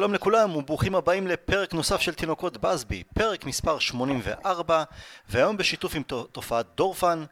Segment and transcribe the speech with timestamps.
[0.00, 4.84] שלום לכולם וברוכים הבאים לפרק נוסף של תינוקות בסבי, פרק מספר 84
[5.28, 7.24] והיום בשיתוף עם תופעת דורפן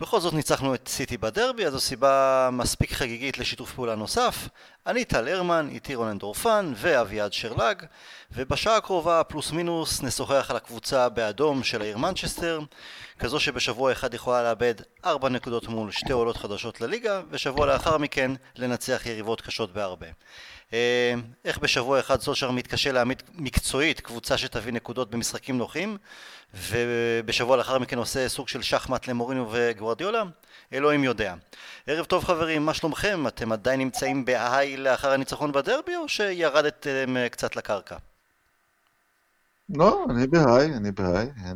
[0.00, 4.48] בכל זאת ניצחנו את סיטי בדרבי, אז זו סיבה מספיק חגיגית לשיתוף פעולה נוסף.
[4.86, 7.82] אני טל הרמן, איתי רונן דורפן ואביעד שרלג,
[8.32, 12.60] ובשעה הקרובה פלוס מינוס נשוחח על הקבוצה באדום של העיר מנצ'סטר,
[13.18, 14.74] כזו שבשבוע אחד יכולה לאבד
[15.04, 20.06] 4 נקודות מול שתי עולות חדשות לליגה, ושבוע לאחר מכן לנצח יריבות קשות בהרבה.
[20.74, 21.14] אה,
[21.44, 25.96] איך בשבוע אחד סולשר מתקשה להעמיד מקצועית קבוצה שתביא נקודות במשחקים נוחים
[26.54, 30.22] ובשבוע לאחר מכן עושה סוג של שחמט למורינו וגוורדיולה?
[30.72, 31.34] אלוהים יודע.
[31.86, 33.26] ערב טוב חברים, מה שלומכם?
[33.26, 37.96] אתם עדיין נמצאים בהיי לאחר הניצחון בדרבי או שירדתם אה, קצת לקרקע?
[39.68, 41.30] לא, אני בהיי, אני בהיי.
[41.44, 41.52] אה.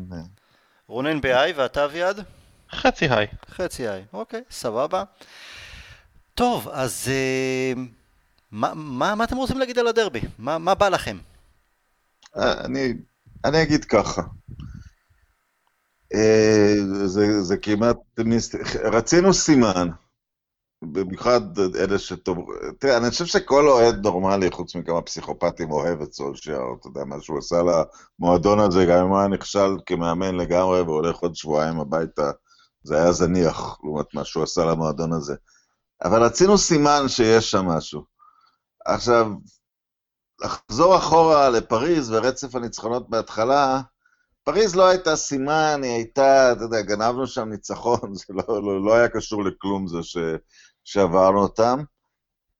[0.86, 2.24] רונן בהיי ואתה אביעד?
[2.72, 3.26] חצי היי.
[3.50, 5.04] חצי היי, אוקיי, סבבה.
[6.34, 7.08] טוב, אז...
[8.52, 10.20] מה, מה, מה אתם רוצים להגיד על הדרבי?
[10.38, 11.18] מה, מה בא לכם?
[12.36, 12.94] אה, אני,
[13.44, 14.22] אני אגיד ככה.
[16.14, 16.74] אה,
[17.06, 17.96] זה, זה כמעט,
[18.84, 19.88] רצינו סימן,
[20.82, 22.46] במיוחד אלה שטוב,
[22.78, 27.16] תראה, אני חושב שכל אוהד נורמלי, חוץ מכמה פסיכופטים, אוהב את סולשייר, אתה יודע, מה
[27.20, 27.56] שהוא עשה
[28.18, 32.30] למועדון הזה, גם אם הוא היה נכשל כמאמן לגמרי והולך עוד שבועיים הביתה,
[32.82, 35.34] זה היה זניח לעומת מה שהוא עשה למועדון הזה.
[36.04, 38.17] אבל רצינו סימן שיש שם משהו.
[38.88, 39.26] עכשיו,
[40.44, 43.80] לחזור אחורה לפריז ורצף הניצחונות בהתחלה,
[44.44, 48.94] פריז לא הייתה סימן, היא הייתה, אתה יודע, גנבנו שם ניצחון, זה לא, לא, לא
[48.94, 50.16] היה קשור לכלום זה ש,
[50.84, 51.78] שעברנו אותם,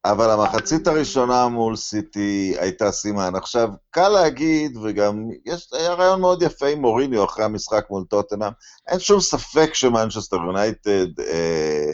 [0.04, 3.34] אבל המחצית הראשונה מול סיטי הייתה סימן.
[3.34, 8.52] עכשיו, קל להגיד, וגם יש, היה רעיון מאוד יפה עם מוריניו אחרי המשחק מול טוטנאם,
[8.88, 11.92] אין שום ספק שמנצ'סטר יונייטד אה,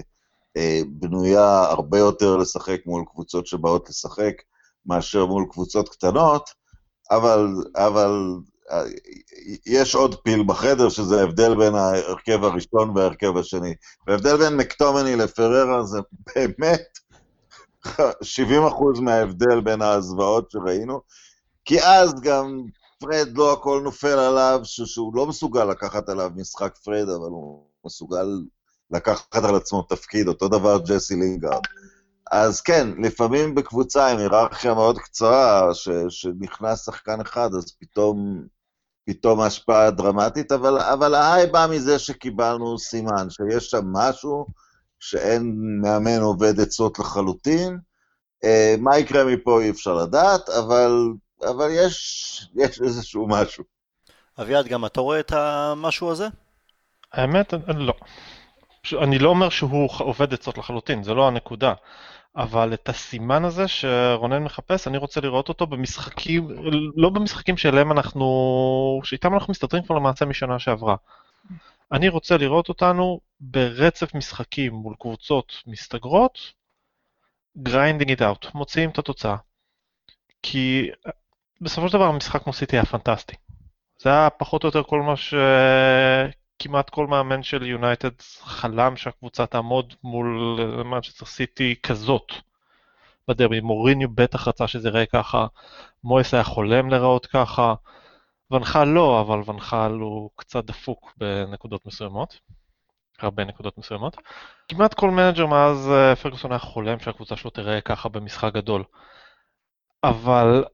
[0.89, 4.35] בנויה הרבה יותר לשחק מול קבוצות שבאות לשחק,
[4.87, 6.51] מאשר מול קבוצות קטנות,
[7.11, 8.35] אבל, אבל
[8.71, 8.83] אה,
[9.67, 13.75] יש עוד פיל בחדר, שזה ההבדל בין ההרכב הראשון וההרכב השני.
[14.07, 15.99] וההבדל בין מקטומני לפררה זה
[16.37, 16.99] באמת
[17.87, 17.91] 70%
[19.01, 21.01] מההבדל בין הזוועות שראינו,
[21.65, 22.63] כי אז גם
[22.99, 28.27] פרד לא הכל נופל עליו, שהוא לא מסוגל לקחת עליו משחק פרד, אבל הוא מסוגל
[28.95, 31.63] לקחת על עצמו תפקיד, אותו דבר ג'סי לינגארד.
[32.31, 38.47] אז כן, לפעמים בקבוצה עם היררכיה מאוד קצרה, ש, שנכנס שחקן אחד, אז פתאום,
[39.07, 44.47] פתאום השפעה דרמטית, אבל, אבל ה high בא מזה שקיבלנו סימן, שיש שם משהו
[45.01, 47.79] שאין מאמן אובד עצות לחלוטין.
[48.45, 50.93] אה, מה יקרה מפה אי אפשר לדעת, אבל,
[51.51, 53.65] אבל יש, יש איזשהו משהו.
[54.41, 56.29] אביעד, גם אתה רואה את המשהו הזה?
[57.13, 57.95] האמת, לא.
[59.03, 61.75] אני לא אומר שהוא עובד עצות לחלוטין, זה לא הנקודה.
[62.37, 66.49] אבל את הסימן הזה שרונן מחפש, אני רוצה לראות אותו במשחקים,
[66.97, 70.97] לא במשחקים שאליהם אנחנו, שאיתם אנחנו מסתדרים כבר למעשה משנה שעברה.
[71.93, 76.39] אני רוצה לראות אותנו ברצף משחקים מול קבוצות מסתגרות,
[77.59, 79.37] grinding it out, מוציאים את התוצאה.
[80.43, 80.91] כי
[81.61, 83.37] בסופו של דבר המשחק כמו סיטי היה פנטסטי.
[83.99, 85.35] זה היה פחות או יותר כל מה ש...
[86.65, 92.33] כמעט כל מאמן של יונייטד חלם שהקבוצה תעמוד מול מנצ'סטר סיטי כזאת
[93.29, 93.61] בדרבי.
[93.61, 95.47] מוריניו בטח רצה שזה יראה ככה,
[96.05, 97.75] מויס היה חולם לראות ככה,
[98.51, 102.41] ונחל לא, אבל ונחל הוא קצת דפוק בנקודות מסוימות,
[103.19, 104.17] הרבה נקודות מסוימות.
[104.69, 108.85] כמעט כל מנג'ר מאז אה, פרגוסון היה חולם שהקבוצה שלו תראה ככה במשחק גדול.
[110.05, 110.65] אבל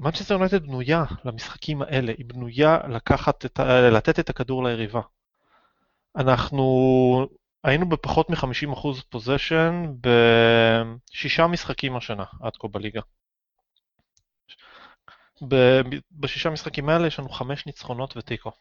[0.00, 3.60] מנצ'סטר יונייטד בנויה למשחקים האלה, היא בנויה לקחת את,
[3.92, 5.00] לתת את הכדור ליריבה.
[6.16, 7.26] אנחנו
[7.64, 13.00] היינו בפחות מ-50% possession בשישה משחקים השנה, עד כה בליגה.
[16.12, 18.52] בשישה משחקים האלה יש לנו חמש ניצחונות ותיקו.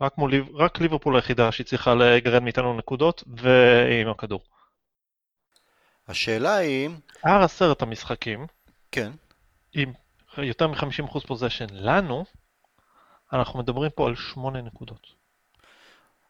[0.00, 4.40] רק, מול, רק ליברפול היחידה שהצליחה לגרד מאיתנו נקודות ועם הכדור.
[6.08, 6.90] השאלה היא...
[7.24, 8.46] הר עשרת המשחקים,
[8.92, 9.12] כן.
[9.72, 9.92] עם
[10.38, 12.24] יותר מ-50% פוזיישן לנו,
[13.32, 15.23] אנחנו מדברים פה על שמונה נקודות.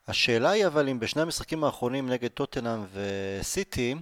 [0.09, 3.95] השאלה היא אבל אם בשני המשחקים האחרונים נגד טוטנאם וסיטי,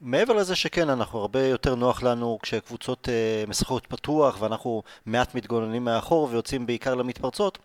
[0.00, 5.84] מעבר לזה שכן, אנחנו הרבה יותר נוח לנו כשקבוצות uh, משחקות פתוח ואנחנו מעט מתגוננים
[5.84, 7.58] מאחור ויוצאים בעיקר למתפרצות,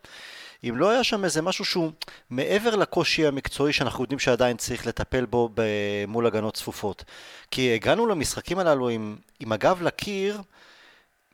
[0.68, 1.90] אם לא היה שם איזה משהו שהוא
[2.30, 5.50] מעבר לקושי המקצועי שאנחנו יודעים שעדיין צריך לטפל בו
[6.08, 7.04] מול הגנות צפופות.
[7.50, 10.40] כי הגענו למשחקים הללו עם, עם הגב לקיר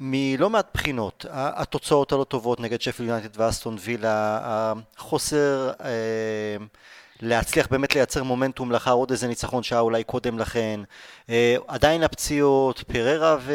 [0.01, 4.39] מלא מעט בחינות, התוצאות הלא טובות נגד שפל יונייטד ואסטון וילה,
[4.97, 6.57] החוסר אה,
[7.21, 10.81] להצליח באמת לייצר מומנטום לאחר עוד איזה ניצחון שהיה אולי קודם לכן.
[11.31, 13.55] אה, עדיין הפציעות, פררה ו...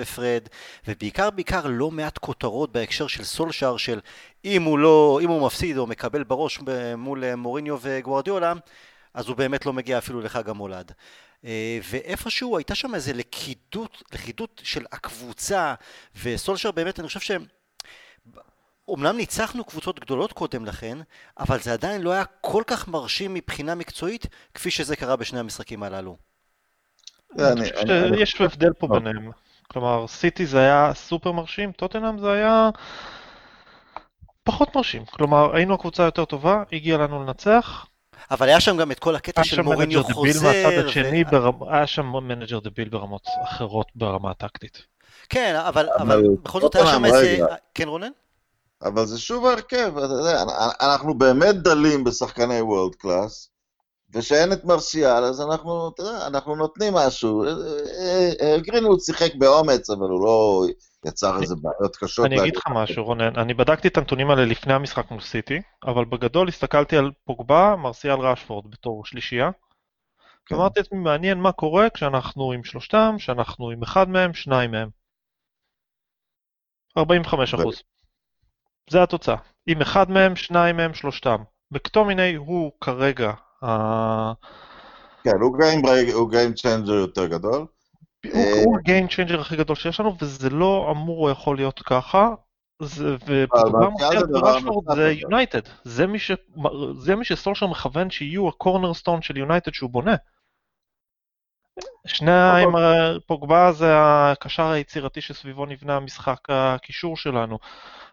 [0.00, 0.42] ופרד,
[0.88, 4.00] ובעיקר בעיקר לא מעט כותרות בהקשר של סולשאר של
[4.44, 6.60] אם הוא לא, אם הוא מפסיד או מקבל בראש
[6.96, 8.52] מול מוריניו וגוארדיולה,
[9.14, 10.92] אז הוא באמת לא מגיע אפילו לחג המולד.
[11.44, 15.74] אה, ואיפשהו הייתה שם איזה לכידות, לכידות של הקבוצה,
[16.22, 17.44] וסולשר באמת, אני חושב שהם...
[18.88, 20.98] אומנם ניצחנו קבוצות גדולות קודם לכן,
[21.38, 25.82] אבל זה עדיין לא היה כל כך מרשים מבחינה מקצועית, כפי שזה קרה בשני המשחקים
[25.82, 26.16] הללו.
[28.18, 29.30] יש הבדל פה ביניהם.
[29.68, 32.70] כלומר, סיטי זה היה סופר מרשים, טוטנאם זה היה
[34.44, 35.04] פחות מרשים.
[35.04, 37.86] כלומר, היינו הקבוצה היותר טובה, הגיע לנו לנצח,
[38.30, 40.48] אבל היה שם גם את כל הקטע של מוריניו חוזר.
[41.32, 41.70] ו...
[41.70, 44.78] היה שם מנג'ר דביל ברמות אחרות ברמה הטקטית.
[45.28, 47.38] כן, אבל, אבל בכל זאת היה שם איזה...
[47.74, 48.10] כן, רונן?
[48.84, 49.92] אבל זה שוב ההרכב,
[50.80, 53.48] אנחנו באמת דלים בשחקני world class,
[54.14, 57.44] ושאין את מרסיאל, אז אנחנו, אתה יודע, אנחנו נותנים משהו.
[57.44, 57.48] אה,
[57.98, 60.66] אה, אה, גרינווד שיחק באומץ, אבל הוא לא
[61.04, 62.26] יצר איזה בעיות קשות.
[62.26, 66.04] אני אגיד לך משהו, רונן, אני בדקתי את הנתונים האלה לפני המשחק מול סיטי, אבל
[66.04, 69.50] בגדול הסתכלתי על פוגבה, מרסיאל ראשפורד בתור שלישייה.
[70.46, 70.54] כן.
[70.54, 74.88] אמרתי לעצמי, מעניין מה קורה כשאנחנו עם שלושתם, כשאנחנו עם אחד מהם, שניים מהם.
[76.98, 77.82] 45 אחוז.
[78.90, 79.36] זה התוצאה.
[79.66, 81.36] עם אחד מהם, שניים מהם, שלושתם.
[81.70, 83.32] מקטומיני הוא כרגע
[85.24, 85.36] כן,
[86.12, 87.66] הוא game changer יותר גדול.
[88.64, 92.28] הוא ה game changer הכי גדול שיש לנו, וזה לא אמור או יכול להיות ככה.
[92.80, 93.16] זה
[95.12, 100.14] יונייטד, זה מי שסולשר מכוון שיהיו ה cornerstone של יונייטד שהוא בונה.
[102.06, 102.68] שניים,
[103.26, 107.58] פוגבה זה הקשר היצירתי שסביבו נבנה המשחק הקישור שלנו.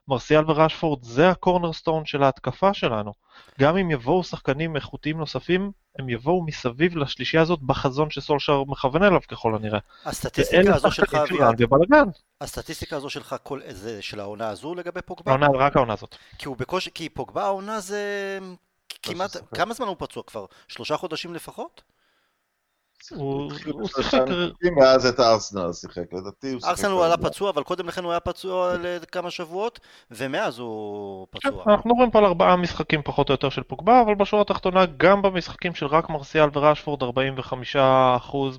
[0.09, 3.13] מרסיאל וראשפורד זה הקורנרסטון של ההתקפה שלנו.
[3.59, 9.19] גם אם יבואו שחקנים איכותיים נוספים, הם יבואו מסביב לשלישייה הזאת בחזון שסולשר מכוון אליו
[9.27, 9.79] ככל הנראה.
[10.05, 11.61] הסטטיסטיקה הזו שלך, אביעד,
[12.41, 15.31] הסטטיסטיקה הזו שלך, כל, זה של העונה הזו לגבי פוגבה?
[15.31, 16.15] העונה, רק העונה הזאת.
[16.37, 18.39] כי הוא בקושי, כי פוגבה העונה זה
[19.03, 20.45] כמעט, כמה זמן הוא פצוע כבר?
[20.67, 21.81] שלושה חודשים לפחות?
[23.15, 23.51] הוא
[23.87, 24.21] שיחק...
[24.77, 26.69] מאז את ארסנל שיחק, לדעתי הוא שיחק...
[26.69, 29.79] ארסנל הוא עלה פצוע, אבל קודם לכן הוא היה פצוע לכמה שבועות,
[30.11, 31.63] ומאז הוא פצוע.
[31.67, 35.21] אנחנו רואים פה על ארבעה משחקים פחות או יותר של פוגבה, אבל בשורה התחתונה, גם
[35.21, 37.05] במשחקים של רק מרסיאל וראשפורד, 45%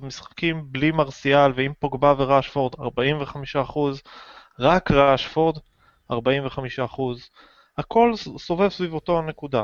[0.01, 2.79] משחקים בלי מרסיאל, ועם פוגבה וראשפורד, 45%,
[4.59, 5.57] רק ראשפורד,
[6.11, 6.15] 45%.
[7.77, 9.63] הכל סובב סביב אותו הנקודה.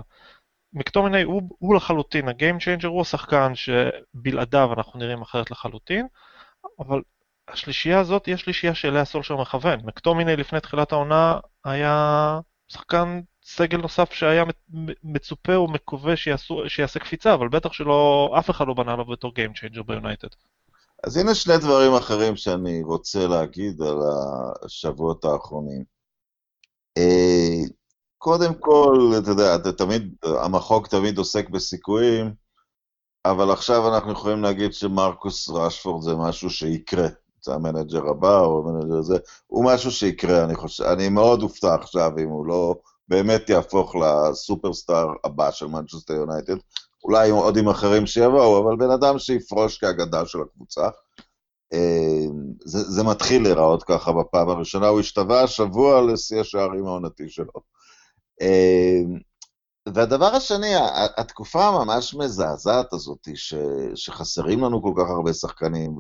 [0.78, 6.08] מקטומיני הוא, הוא לחלוטין ה game changer, הוא השחקן שבלעדיו אנחנו נראים אחרת לחלוטין,
[6.80, 7.02] אבל
[7.48, 9.80] השלישייה הזאת היא השלישייה שאליה סולשר מכוון.
[9.84, 14.44] מקטומיני לפני תחילת העונה היה שחקן סגל נוסף שהיה
[15.04, 16.14] מצופה ומקווה
[16.68, 20.28] שיעשה קפיצה, אבל בטח שלא, אף אחד לא בנה לו בתור game changer ביונייטד.
[21.04, 23.98] אז הנה שני דברים אחרים שאני רוצה להגיד על
[24.66, 25.84] השבועות האחרונים.
[28.18, 32.34] קודם כל, אתה יודע, אתה תמיד, המחוק תמיד עוסק בסיכויים,
[33.26, 37.08] אבל עכשיו אנחנו יכולים להגיד שמרקוס רשפורד זה משהו שיקרה.
[37.48, 39.18] זה המנג'ר הבא או המנג'ר הזה,
[39.48, 42.76] הוא משהו שיקרה, אני חושב, אני מאוד אופתע עכשיו אם הוא לא
[43.08, 46.56] באמת יהפוך לסופרסטאר הבא של מנצ'סטר יונייטד,
[47.04, 50.90] אולי עוד עם אחרים שיבואו, אבל בן אדם שיפרוש כאגדה של הקבוצה.
[51.74, 52.26] אה,
[52.66, 57.77] זה, זה מתחיל להיראות ככה בפעם הראשונה, הוא השתווה השבוע לשיא השערים העונתי שלו.
[58.42, 59.20] אמ,
[59.94, 60.74] והדבר השני,
[61.18, 63.54] התקופה הממש מזעזעת הזאת, ש,
[63.96, 65.96] שחסרים לנו כל כך הרבה שחקנים,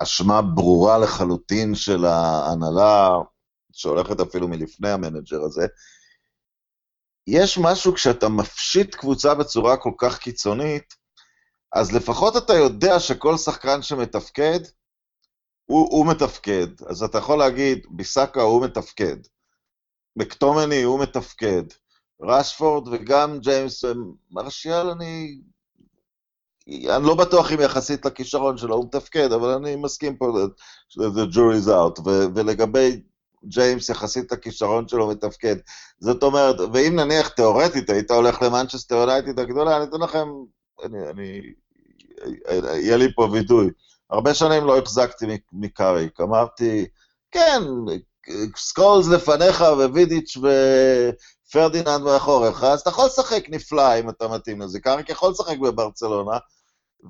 [0.00, 3.10] ואשמה ברורה לחלוטין של ההנהלה,
[3.72, 5.66] שהולכת אפילו מלפני המנג'ר הזה,
[7.26, 10.94] יש משהו כשאתה מפשיט קבוצה בצורה כל כך קיצונית,
[11.72, 14.60] אז לפחות אתה יודע שכל שחקן שמתפקד,
[15.66, 16.66] הוא, הוא מתפקד.
[16.88, 19.16] אז אתה יכול להגיד, ביסאקה הוא מתפקד.
[20.16, 21.62] מקטומני הוא מתפקד.
[22.22, 23.84] רשפורד וגם ג'יימס,
[24.30, 25.38] מרשיאל אני...
[26.68, 30.32] אני לא בטוח אם יחסית לכישרון שלו הוא מתפקד, אבל אני מסכים פה,
[30.98, 33.00] the jury's out, ו- ולגבי
[33.44, 35.56] ג'יימס יחסית לכישרון שלו מתפקד.
[36.00, 40.28] זאת אומרת, ואם נניח תיאורטית היית הולך למנצ'סטר יונייטד הגדולה, אני אתוודה לכם,
[40.84, 41.40] אני, אני,
[42.74, 43.70] יהיה לי פה וידוי.
[44.10, 46.86] הרבה שנים לא החזקתי מקאריק, אמרתי,
[47.30, 47.62] כן,
[48.56, 50.36] סקולס לפניך ווידיץ'
[51.48, 54.80] ופרדיננד מאחוריך, אז אתה יכול לשחק נפלא אם אתה מתאים לזה.
[54.80, 56.38] קאריק יכול לשחק בברצלונה,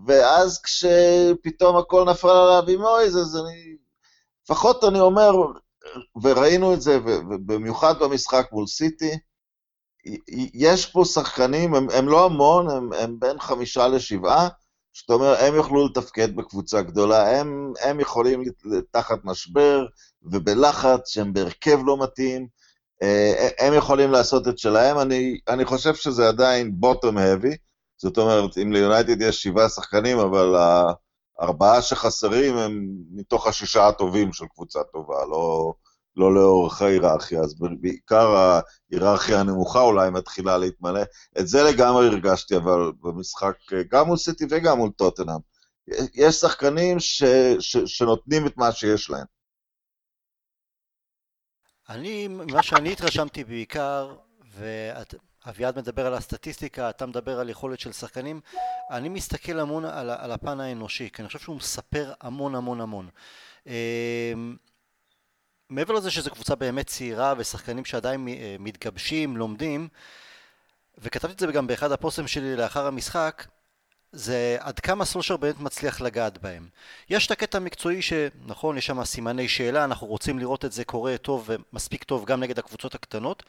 [0.06, 3.76] ואז כשפתאום הכל נפל עליו עם מויז, אז אני...
[4.44, 5.32] לפחות אני אומר,
[6.22, 9.18] וראינו את זה, ובמיוחד במשחק מול סיטי,
[10.54, 14.48] יש פה שחקנים, הם, הם לא המון, הם, הם בין חמישה לשבעה,
[14.94, 18.42] זאת אומרת, הם יוכלו לתפקד בקבוצה גדולה, הם, הם יכולים
[18.90, 19.86] תחת משבר
[20.22, 22.46] ובלחץ, שהם בהרכב לא מתאים,
[23.02, 27.56] אה, הם יכולים לעשות את שלהם, אני, אני חושב שזה עדיין bottom heavy,
[27.96, 30.54] זאת אומרת, אם ליונייטד יש שבעה שחקנים, אבל
[31.38, 35.74] הארבעה שחסרים הם מתוך השישה הטובים של קבוצה טובה, לא,
[36.16, 38.36] לא לאורך ההיררכיה, אז בעיקר
[38.90, 41.02] ההיררכיה הנמוכה אולי מתחילה להתמלא.
[41.38, 43.54] את זה לגמרי הרגשתי, אבל במשחק,
[43.90, 45.38] גם מול סיטי וגם מול טוטנאם.
[46.14, 47.24] יש שחקנים ש,
[47.58, 49.35] ש, שנותנים את מה שיש להם.
[51.88, 54.14] אני, מה שאני התרשמתי בעיקר,
[54.54, 58.40] ואביעד מדבר על הסטטיסטיקה, אתה מדבר על יכולת של שחקנים,
[58.90, 63.08] אני מסתכל המון על, על הפן האנושי, כי אני חושב שהוא מספר המון המון המון.
[63.66, 63.72] אמ,
[65.70, 69.88] מעבר לזה שזו קבוצה באמת צעירה ושחקנים שעדיין אה, מתגבשים, לומדים,
[70.98, 73.46] וכתבתי את זה גם באחד הפוסטים שלי לאחר המשחק,
[74.12, 76.68] זה עד כמה סולשר באמת מצליח לגעת בהם.
[77.10, 81.18] יש את הקטע המקצועי שנכון, יש שם סימני שאלה, אנחנו רוצים לראות את זה קורה
[81.18, 83.42] טוב ומספיק טוב גם נגד הקבוצות הקטנות,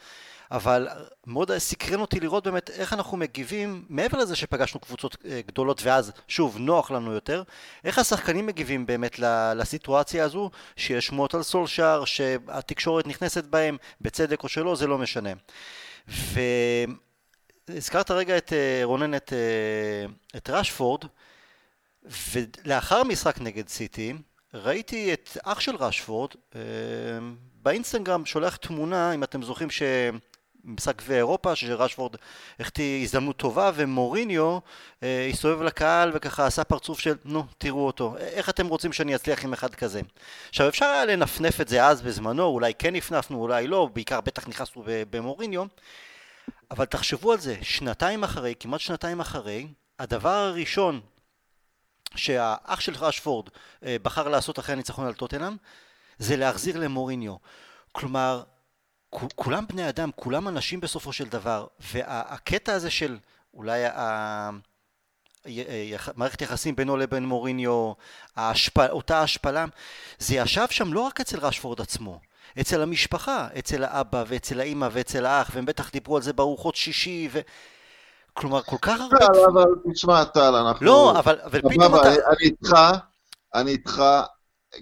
[0.52, 0.88] אבל
[1.28, 6.12] מאוד סקרן אותי לראות באמת איך אנחנו מגיבים, מעבר לזה שפגשנו קבוצות אה, גדולות ואז
[6.28, 7.44] שוב נוח לנו יותר,
[7.84, 9.20] איך השחקנים מגיבים באמת
[9.56, 15.32] לסיטואציה הזו, שיש שמועות על סולשר, שהתקשורת נכנסת בהם, בצדק או שלא, זה לא משנה.
[16.10, 16.40] ו...
[17.70, 21.02] הזכרת רגע את אה, רונן, את, אה, את רשפורד,
[22.32, 24.14] ולאחר המשחק נגד סיטי,
[24.54, 26.62] ראיתי את אח של רשפורד אה,
[27.64, 32.16] באינסטגרם שולח תמונה, אם אתם זוכרים שמשחק גביע אירופה, שרשפורד
[32.60, 34.60] החטיא הזדמנות טובה, ומוריניו
[35.02, 39.54] הסתובב לקהל וככה עשה פרצוף של נו, תראו אותו, איך אתם רוצים שאני אצליח עם
[39.54, 40.02] אחד כזה?
[40.50, 44.48] עכשיו אפשר היה לנפנף את זה אז בזמנו, אולי כן נפנפנו, אולי לא, בעיקר בטח
[44.48, 45.66] נכנסנו במוריניו,
[46.72, 49.68] אבל תחשבו על זה, שנתיים אחרי, כמעט שנתיים אחרי,
[50.00, 51.02] הדבר הראשון
[52.16, 53.50] שהאח של רשפורד
[53.84, 55.56] אה, בחר לעשות אחרי הניצחון על טוטנאם
[56.18, 57.36] זה להחזיר למוריניו.
[57.92, 58.44] כלומר,
[59.10, 63.18] כולם בני אדם, כולם אנשים בסופו של דבר, והקטע הזה של
[63.54, 64.50] אולי ה...
[66.16, 67.94] מערכת יחסים בינו לבין מוריניו,
[68.36, 68.78] ההשפ...
[68.80, 69.66] אותה השפלה,
[70.20, 72.20] זה ישב שם לא רק אצל רשפורד עצמו,
[72.62, 77.30] אצל המשפחה, אצל האבא ואצל האימא ואצל האח, והם בטח דיברו על זה בארוחות שישי,
[77.32, 77.40] ו...
[78.34, 79.18] כלומר, כל כך הרבה...
[79.18, 80.86] טל, אבל תשמע, טל, אנחנו...
[80.86, 82.10] לא, אבל, אבל פתאום אתה...
[82.10, 82.76] אני איתך,
[83.56, 84.04] אני איתך,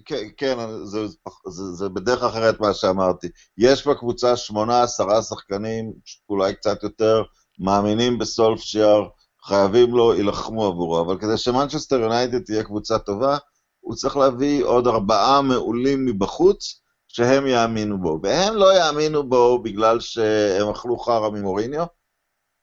[0.06, 1.08] כן, כן זה,
[1.48, 3.28] זה, זה בדרך אחרת מה שאמרתי.
[3.58, 5.94] יש בקבוצה שמונה, עשרה שחקנים,
[6.30, 7.24] אולי קצת יותר,
[7.60, 9.04] מאמינים בסולפשייר,
[9.44, 13.38] חייבים לו, יילחמו עבורו, אבל כדי שמנצ'סטר יונייטד תהיה קבוצה טובה,
[13.80, 16.82] הוא צריך להביא עוד ארבעה מעולים מבחוץ,
[17.16, 18.20] שהם יאמינו בו.
[18.24, 21.86] והם לא יאמינו בו בגלל שהם אכלו חרא ממוריניו,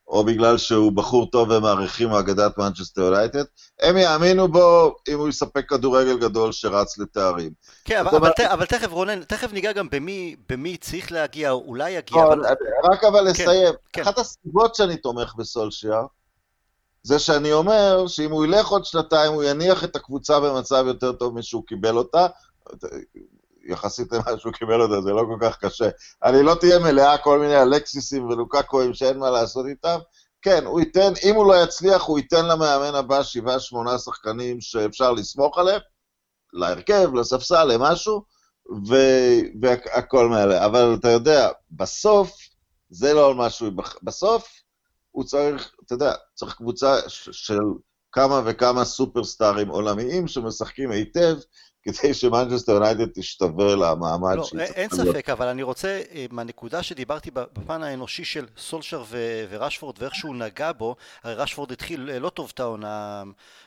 [0.09, 3.44] או בגלל שהוא בחור טוב ומעריכים מאגדות מנצ'סטר יונייטד,
[3.80, 7.50] הם יאמינו בו אם הוא יספק כדורגל גדול שרץ לתארים.
[7.85, 11.90] כן, אבל, אבל, אבל תכף רונן, תכף ניגע גם במי, במי צריך להגיע, או אולי
[11.90, 12.23] יגיע.
[12.23, 12.40] אבל...
[12.92, 14.02] רק אבל כן, לסיים, כן.
[14.02, 16.06] אחת הסיבות שאני תומך בסולשיאר,
[17.02, 21.38] זה שאני אומר שאם הוא ילך עוד שנתיים, הוא יניח את הקבוצה במצב יותר טוב
[21.38, 22.26] משהוא קיבל אותה.
[23.64, 25.88] יחסית למה שהוא קיבל אותה, זה לא כל כך קשה.
[26.25, 29.99] אני לא תהיה מלאה כל מיני אלקסיסים ולוקקואים שאין מה לעשות איתם.
[30.42, 35.12] כן, הוא ייתן, אם הוא לא יצליח, הוא ייתן למאמן הבא שבעה, שמונה שחקנים שאפשר
[35.12, 35.81] לסמוך עליהם,
[36.52, 38.23] להרכב, לספסל, למשהו,
[38.88, 38.97] ו...
[39.62, 40.66] והכל מאלה.
[40.66, 42.37] אבל אתה יודע, בסוף,
[42.90, 43.71] זה לא על משהו,
[44.02, 44.49] בסוף
[45.11, 47.59] הוא צריך, אתה יודע, צריך קבוצה של
[48.12, 51.37] כמה וכמה סופרסטארים עולמיים שמשחקים היטב,
[51.83, 57.83] כדי שמנצ'סטר יונייטד תשתווה למעמד לא, אין ספק, אבל אני רוצה, אה, מהנקודה שדיברתי בפן
[57.83, 59.05] האנושי של סולשר
[59.49, 63.23] ורשפורד ואיך שהוא נגע בו, הרי רשפורד התחיל אה, לא טוב את העונה,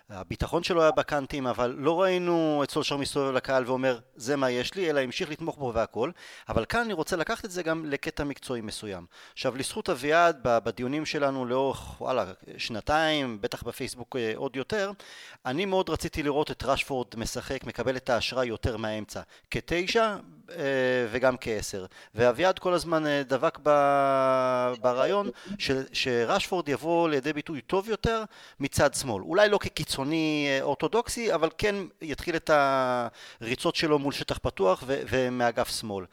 [0.10, 4.76] הביטחון שלו היה בקאנטים, אבל לא ראינו את סולשר מסתובב לקהל ואומר זה מה יש
[4.76, 6.12] לי, אלא המשיך לתמוך בו והכל,
[6.50, 9.06] אבל כאן אני רוצה לקחת את זה גם לקטע מקצועי מסוים.
[9.34, 12.26] עכשיו לזכות אביעד, בדיונים שלנו לאורך, וואלה,
[12.58, 14.92] שנתיים, בטח בפייסבוק אה, עוד יותר,
[15.46, 19.22] אני מאוד רציתי לראות את רשפורד משחק, מקבל את האשראי יותר מהאמצע,
[19.52, 20.16] כתשע
[20.52, 20.56] אה,
[21.12, 21.86] וגם כעשר.
[22.16, 23.60] ואביעד כל הזמן אה, דבק
[24.82, 25.30] ברעיון
[25.94, 28.24] שרשפורד יבוא לידי ביטוי טוב יותר
[28.60, 29.24] מצד שמאל.
[29.24, 32.50] אולי לא כקיצוני אה, אורתודוקסי, אבל כן יתחיל את
[33.42, 36.06] הריצות שלו מול שטח פתוח ומאגף שמאל.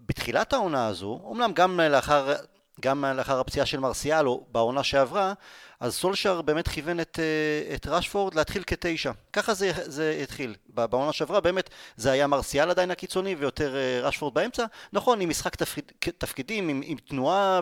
[0.00, 2.34] בתחילת העונה הזו, אמנם גם לאחר
[2.80, 5.32] גם לאחר הפציעה של מרסיאל או בעונה שעברה,
[5.80, 9.12] אז סולשר באמת כיוון את, אה, את רשפורד להתחיל כתשע.
[9.32, 10.54] ככה זה, זה התחיל.
[10.68, 14.64] בעונה שעברה באמת זה היה מרסיאל עדיין הקיצוני ויותר אה, רשפורד באמצע.
[14.92, 15.84] נכון, עם משחק תפקיד,
[16.18, 17.60] תפקידים, עם, עם תנועה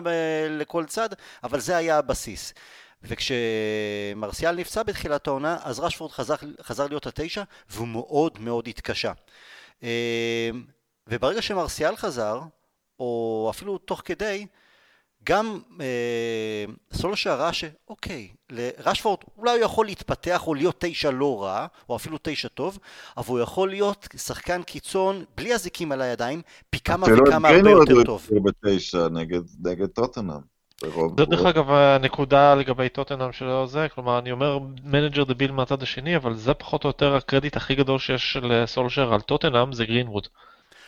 [0.49, 1.09] לכל צד,
[1.43, 2.53] אבל זה היה הבסיס.
[3.03, 9.11] וכשמרסיאל נפצע בתחילת העונה, אז רשפורד חזר, חזר להיות התשע, והוא מאוד מאוד התקשה.
[11.07, 12.39] וברגע שמרסיאל חזר,
[12.99, 14.45] או אפילו תוך כדי,
[15.23, 21.67] גם אה, סולשר ראה שאוקיי, לרשפורד אולי הוא יכול להתפתח או להיות תשע לא רע,
[21.89, 22.79] או אפילו תשע טוב,
[23.17, 28.03] אבל הוא יכול להיות שחקן קיצון בלי אזיקים על הידיים, פי כמה וכמה הרבה יותר
[28.03, 28.27] טוב.
[28.43, 30.59] בתשע נגד, נגד טוטנאם.
[31.17, 36.15] זה דרך אגב הנקודה לגבי טוטנאם שלו זה, כלומר אני אומר מנג'ר דביל מהצד השני,
[36.15, 40.27] אבל זה פחות או יותר הקרדיט הכי גדול שיש לסולשיאר על טוטנאם זה גרינווד.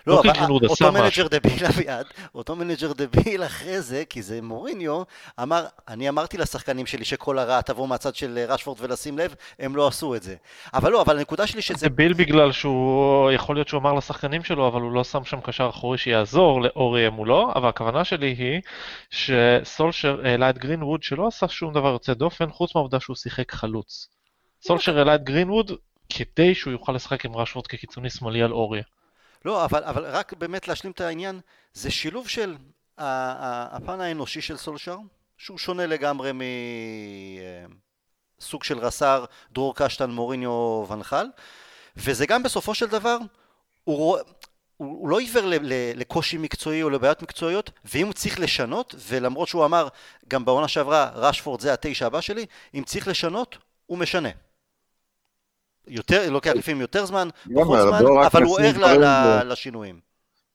[0.07, 2.05] לא, אבל אותו מנג'ר דביל אביעד,
[2.35, 5.03] אותו מנג'ר דביל אחרי זה, כי זה מוריניו,
[5.41, 9.87] אמר, אני אמרתי לשחקנים שלי שכל הרעה תבוא מהצד של רשפורד ולשים לב, הם לא
[9.87, 10.35] עשו את זה.
[10.73, 11.89] אבל לא, אבל הנקודה שלי שזה...
[11.89, 15.69] דביל בגלל שהוא, יכול להיות שהוא אמר לשחקנים שלו, אבל הוא לא שם שם קשר
[15.69, 18.61] אחורי שיעזור לאורי מולו, אבל הכוונה שלי היא
[19.09, 24.07] שסולשר העלה את גרינווד שלא עשה שום דבר יוצא דופן, חוץ מהעובדה שהוא שיחק חלוץ.
[24.63, 25.71] סולשר העלה את גרינווד
[26.09, 28.83] כדי שהוא יוכל לשחק עם רשפורד כקיצוני שמאלי על אוריה.
[29.45, 31.39] לא, אבל, אבל רק באמת להשלים את העניין,
[31.73, 32.55] זה שילוב של
[32.97, 34.97] הפן האנושי של סולשר,
[35.37, 36.31] שהוא שונה לגמרי
[38.39, 41.25] מסוג של רס"ר, דרור קשטן, מוריניו, ונחל,
[41.97, 43.17] וזה גם בסופו של דבר,
[43.83, 44.17] הוא, הוא,
[44.77, 45.43] הוא לא עיוור
[45.95, 49.87] לקושי מקצועי או לבעיות מקצועיות, ואם הוא צריך לשנות, ולמרות שהוא אמר
[50.27, 54.29] גם בעונה שעברה, רשפורד זה התשע הבא שלי, אם צריך לשנות, הוא משנה.
[55.87, 59.99] יותר, לוקח לפעמים יותר זמן, פחות זמן, אבל הוא ער לשינויים.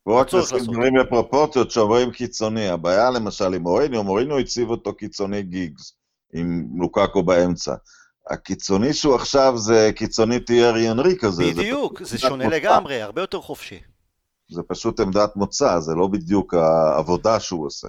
[0.02, 2.68] הוא רק לשים דברים בפרופורציות שאומרים קיצוני.
[2.68, 5.94] הבעיה למשל עם מוריניו, מוריניו הציב אותו קיצוני גיגס,
[6.34, 7.74] עם לוקקו באמצע.
[8.30, 11.42] הקיצוני שהוא עכשיו זה קיצוני תיארי אנרי כזה.
[11.44, 13.80] בדיוק, זה, זה שונה לגמרי, הרבה יותר חופשי.
[14.48, 17.88] זה פשוט עמדת מוצא, זה לא בדיוק העבודה שהוא עושה.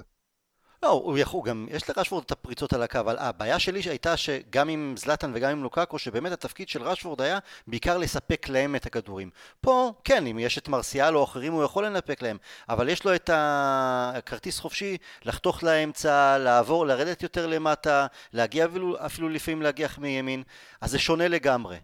[0.82, 4.68] לא, הוא יכול גם, יש לרשוורד את הפריצות על הקו, אבל הבעיה שלי הייתה שגם
[4.68, 9.30] עם זלטן וגם עם לוקקו, שבאמת התפקיד של רשוורד היה בעיקר לספק להם את הכדורים.
[9.60, 12.36] פה, כן, אם יש את מרסיאל או אחרים הוא יכול לנפק להם,
[12.68, 19.28] אבל יש לו את הכרטיס חופשי לחתוך לאמצע, לעבור, לרדת יותר למטה, להגיע אפילו, אפילו
[19.28, 20.42] לפעמים להגיח מימין,
[20.80, 21.76] אז זה שונה לגמרי.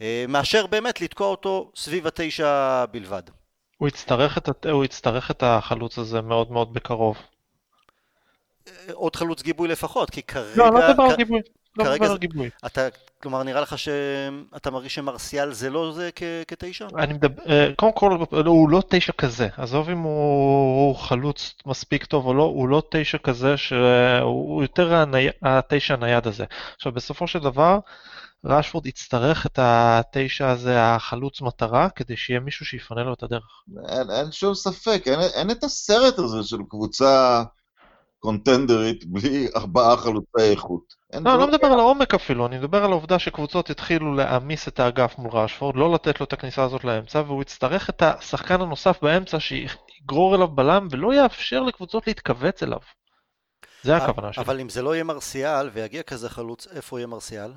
[0.00, 3.22] אה, מאשר באמת לתקוע אותו סביב התשע בלבד.
[3.78, 7.16] הוא יצטרך את, הוא יצטרך את החלוץ הזה מאוד מאוד בקרוב.
[8.92, 10.56] עוד חלוץ גיבוי לפחות, כי כרגע...
[10.56, 11.40] לא, לא מדבר על גיבוי.
[11.76, 12.50] לא מדבר על גיבוי.
[12.66, 12.88] אתה,
[13.22, 16.86] כלומר, נראה לך שאתה מרגיש שמרסיאל זה לא זה כ- כתשע?
[16.98, 19.48] אני מדבר, אה, קודם כל, הוא לא תשע כזה.
[19.56, 25.28] עזוב אם הוא חלוץ מספיק טוב או לא, הוא לא תשע כזה שהוא יותר הני...
[25.42, 26.44] התשע הנייד הזה.
[26.76, 27.78] עכשיו, בסופו של דבר,
[28.44, 33.62] ראשפורד יצטרך את התשע הזה, החלוץ מטרה, כדי שיהיה מישהו שיפנה לו את הדרך.
[33.88, 37.42] אין, אין שום ספק, אין, אין את הסרט הזה של קבוצה...
[38.20, 40.94] קונטנדרית בלי ארבעה חלוצי איכות.
[41.12, 44.80] לא, אני לא מדבר על העומק אפילו, אני מדבר על העובדה שקבוצות יתחילו להעמיס את
[44.80, 49.02] האגף מול ראשפורד, לא לתת לו את הכניסה הזאת לאמצע, והוא יצטרך את השחקן הנוסף
[49.02, 52.78] באמצע שיגרור אליו בלם ולא יאפשר לקבוצות להתכווץ אליו.
[53.82, 54.44] זה הכוונה שלי.
[54.44, 57.52] אבל אם זה לא יהיה מרסיאל ויגיע כזה חלוץ, איפה יהיה מרסיאל?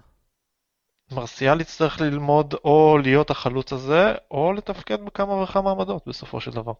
[1.11, 6.73] מרסיאל יצטרך ללמוד או להיות החלוץ הזה, או לתפקד בכמה וכמה עמדות בסופו של דבר.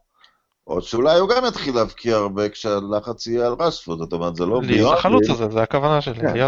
[0.66, 4.60] או שאולי הוא גם יתחיל להבקיע הרבה כשהלחץ יהיה על רשפורד, זאת אומרת, זה לא...
[4.62, 6.20] להיות החלוץ הזה, זה הכוונה שלי.
[6.20, 6.46] כן.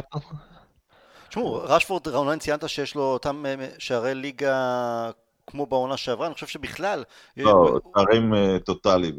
[1.29, 5.11] תשמעו, רשפורד, רעונן ציינת שיש לו אותם אה, שערי ליגה
[5.47, 7.05] כמו בעונה שעברה, אני חושב שבכלל...
[7.37, 9.13] לא, שערים אה, טוטאלי.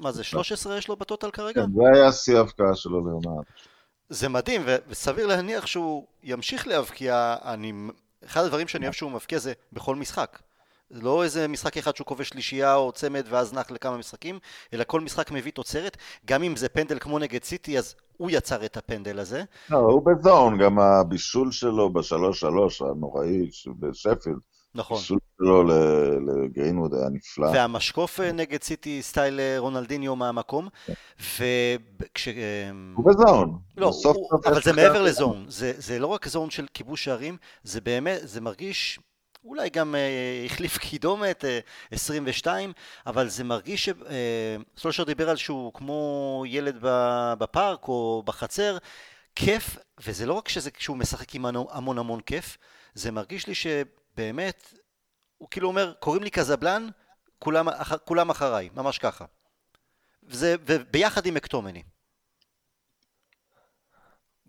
[0.00, 1.62] מה זה, 13 יש לו בטוטל כרגע?
[1.62, 3.42] כן, זה היה שיא ההבקעה שלו לעונה.
[4.08, 7.72] זה מדהים, וסביר להניח שהוא ימשיך להבקיע, אני...
[8.24, 10.38] אחד הדברים שאני אוהב שהוא מבקיע זה בכל משחק.
[10.92, 14.38] לא איזה משחק אחד שהוא כובש שלישייה או צמד ואז נח לכמה משחקים,
[14.72, 18.64] אלא כל משחק מביא תוצרת, גם אם זה פנדל כמו נגד סיטי, אז הוא יצר
[18.64, 19.42] את הפנדל הזה.
[19.70, 24.38] לא, הוא בזון, גם הבישול שלו בשלוש שלוש הנוראי בשפילד.
[24.74, 24.96] נכון.
[24.96, 25.64] הבישול שלו
[26.26, 27.46] לגרינווד היה נפלא.
[27.46, 30.68] והמשקוף אה, נגד סיטי סטייל אה, רונלדיניו מהמקום,
[31.18, 32.28] וכש...
[32.28, 33.58] אה, הוא בזון.
[33.76, 37.80] לא, הוא, אבל זה מעבר לזון, זה, זה לא רק זון של כיבוש שערים, זה
[37.80, 39.00] באמת, זה מרגיש...
[39.44, 41.58] אולי גם אה, החליף קידומת, אה,
[41.90, 42.72] 22,
[43.06, 46.76] אבל זה מרגיש שסולשר אה, דיבר על שהוא כמו ילד
[47.38, 48.78] בפארק או בחצר,
[49.34, 52.58] כיף, וזה לא רק שזה כשהוא משחק עם המון המון כיף,
[52.94, 54.74] זה מרגיש לי שבאמת,
[55.38, 56.88] הוא כאילו אומר, קוראים לי קזבלן,
[57.38, 57.68] כולם,
[58.04, 59.24] כולם אחריי, ממש ככה.
[60.22, 61.82] וזה, וביחד עם אקטומני.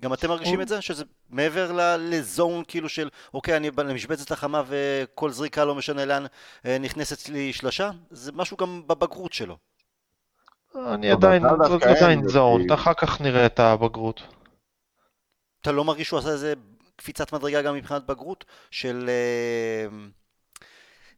[0.04, 0.82] גם אתם מרגישים את זה?
[0.82, 6.26] שזה מעבר לזון כאילו של, אוקיי, אני למשבצת החמה וכל זריקה לא משנה לאן
[6.66, 7.92] אה, נכנסת לי שלשה?
[8.12, 9.58] זה משהו גם בבגרות שלו.
[10.76, 11.44] אני אבל עדיין,
[11.80, 14.22] זה עדיין זון, כי- אחר כך נראה את הבגרות.
[15.62, 16.54] אתה לא מרגיש שהוא עשה איזה
[16.96, 18.46] קפיצת מדרגה גם מבחינת בגרות?
[18.72, 19.10] של...
[19.10, 19.98] אה,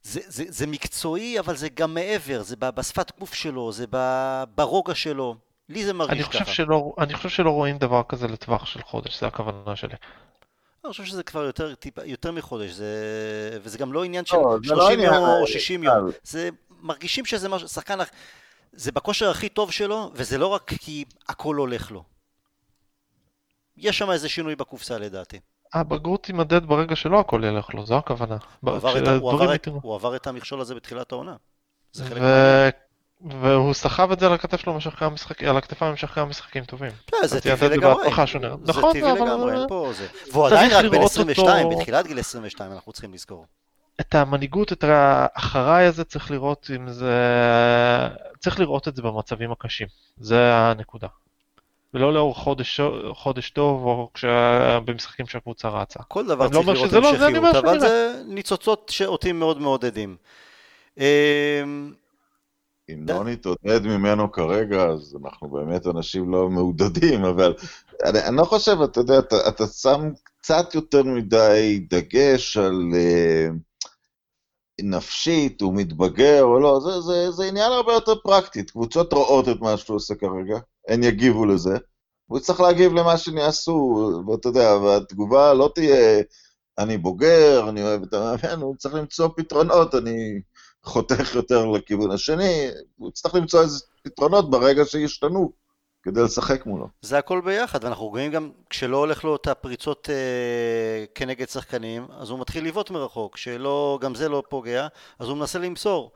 [0.02, 3.86] זה, זה, זה מקצועי, אבל זה גם מעבר, זה בשפת גוף שלו, זה
[4.56, 5.36] ברוגע שלו.
[5.70, 6.54] לי זה אני מרגיש חושב ככה.
[6.54, 9.96] שלא, אני חושב שלא רואים דבר כזה לטווח של חודש, זה הכוונה שלי.
[10.86, 14.58] אני חושב שזה כבר יותר, טיפה, יותר מחודש, זה, וזה גם לא עניין של לא,
[14.66, 16.50] זה לא 30 עניין, יום או אה, 60 אה, יום, זה
[16.82, 17.98] מרגישים שזה משהו, שחקן,
[18.74, 22.04] זה בכושר הכי טוב שלו, וזה לא רק כי הכל הולך לו.
[23.78, 25.40] יש שם איזה שינוי בקופסה לדעתי.
[25.74, 28.38] הבגרות תימדד ברגע שלא הכל ילך לו, זו הכוונה.
[28.62, 29.68] הוא עבר, את, הוא, עבר את.
[29.82, 31.36] הוא עבר את המכשול הזה בתחילת העונה.
[31.92, 32.70] זה חלק ו...
[33.22, 36.66] והוא סחב את זה על הכתף שלו במשך כמה משחקים, על הכתפיים במשך כמה משחקים
[36.66, 36.92] טובים.
[37.08, 38.04] כן, זה טבעי לגמרי.
[38.64, 40.08] זה נכון, טבעי לגמרי, אין פה זה.
[40.32, 43.46] והוא עדיין רק בן לראות 22, אותו- בתחילת גיל 22, אנחנו צריכים לזכור.
[44.02, 47.14] את המנהיגות, את האחריי הזה צריך לראות אם זה...
[48.40, 49.88] צריך לראות את זה במצבים הקשים.
[50.18, 51.08] זה הנקודה.
[51.94, 52.80] ולא לאור חודש,
[53.14, 54.80] חודש טוב או כשה...
[54.86, 56.00] במשחקים שהקבוצה רצה.
[56.08, 57.80] כל דבר לא צריך אומר לראות שזה לא, המשכיות, אבל.
[57.80, 60.16] זה ניצוצות שאותי מאוד מעודדים.
[62.90, 67.54] אם לא נתעודד ממנו כרגע, אז אנחנו באמת אנשים לא מעודדים, אבל
[68.06, 73.54] אני, אני לא חושב, אתה יודע, אתה, אתה שם קצת יותר מדי דגש על uh,
[74.82, 78.64] נפשית, הוא מתבגר או לא, זה, זה, זה עניין הרבה יותר פרקטי.
[78.64, 81.78] קבוצות רואות את מה שהוא עושה כרגע, הן יגיבו לזה,
[82.30, 86.22] והוא צריך להגיב למה שהם יעשו, ואתה יודע, והתגובה לא תהיה,
[86.78, 90.42] אני בוגר, אני אוהב את המאמן, הוא צריך למצוא פתרונות, אני...
[90.86, 92.68] חותך יותר לכיוון השני,
[92.98, 95.52] הוא יצטרך למצוא איזה פתרונות ברגע שישתנו
[96.04, 96.88] כדי לשחק מולו.
[97.02, 102.30] זה הכל ביחד, ואנחנו רואים גם, כשלא הולך לו את הפריצות אה, כנגד שחקנים, אז
[102.30, 104.88] הוא מתחיל לבעוט מרחוק, כשלא, גם זה לא פוגע,
[105.20, 106.12] אז הוא מנסה למסור.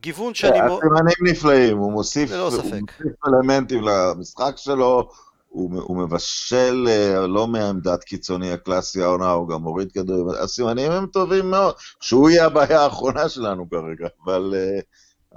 [0.00, 0.82] גיוון שאני מאוד...
[0.82, 2.56] הסימנים נפלאים, הוא מוסיף, ללא הוא.
[2.56, 5.08] מוסיף אלמנטים למשחק שלו,
[5.52, 11.06] הוא, הוא מבשל אה, לא מעמדת קיצוני הקלאסי העונה, הוא גם מוריד כדורים, הסימנים הם
[11.06, 14.80] טובים מאוד, שהוא יהיה הבעיה האחרונה שלנו כרגע, אבל, אה,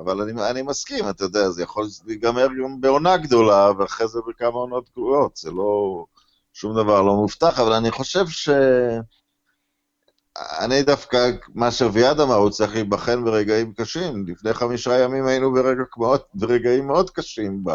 [0.03, 4.59] אבל אני, אני מסכים, אתה יודע, זה יכול להיגמר גם בעונה גדולה, ואחרי זה בכמה
[4.59, 6.05] עונות גרועות, זה לא,
[6.53, 8.49] שום דבר לא מובטח, אבל אני חושב ש...
[10.37, 14.25] אני דווקא, מה שאביעד אמר, הוא צריך להיבחן ברגעים קשים.
[14.27, 17.63] לפני חמישה ימים היינו ברגע, מאוד, ברגעים מאוד קשים.
[17.63, 17.71] ב...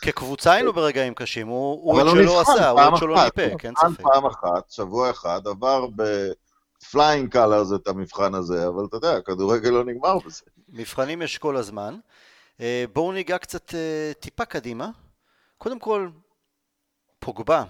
[0.00, 3.92] כקבוצה היינו ברגעים קשים, הוא, את נבחן עשה, הוא את שלא אחת, ניפק, אין נבחן
[3.92, 4.02] ספק.
[4.02, 9.70] פעם אחת, שבוע אחד, עבר ב flying colors את המבחן הזה, אבל אתה יודע, הכדורגל
[9.70, 10.42] לא נגמר בזה.
[10.68, 11.98] מבחנים יש כל הזמן.
[12.60, 14.88] אה, בואו ניגע קצת אה, טיפה קדימה.
[15.58, 16.08] קודם כל,
[17.18, 17.64] פוגבה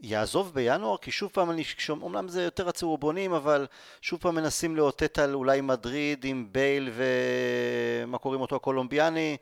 [0.00, 3.66] יעזוב בינואר, כי שוב פעם אני שומע, אומנם זה יותר הצהובונים, אבל
[4.02, 9.36] שוב פעם מנסים לאותת על אולי מדריד עם בייל ומה קוראים אותו הקולומביאני,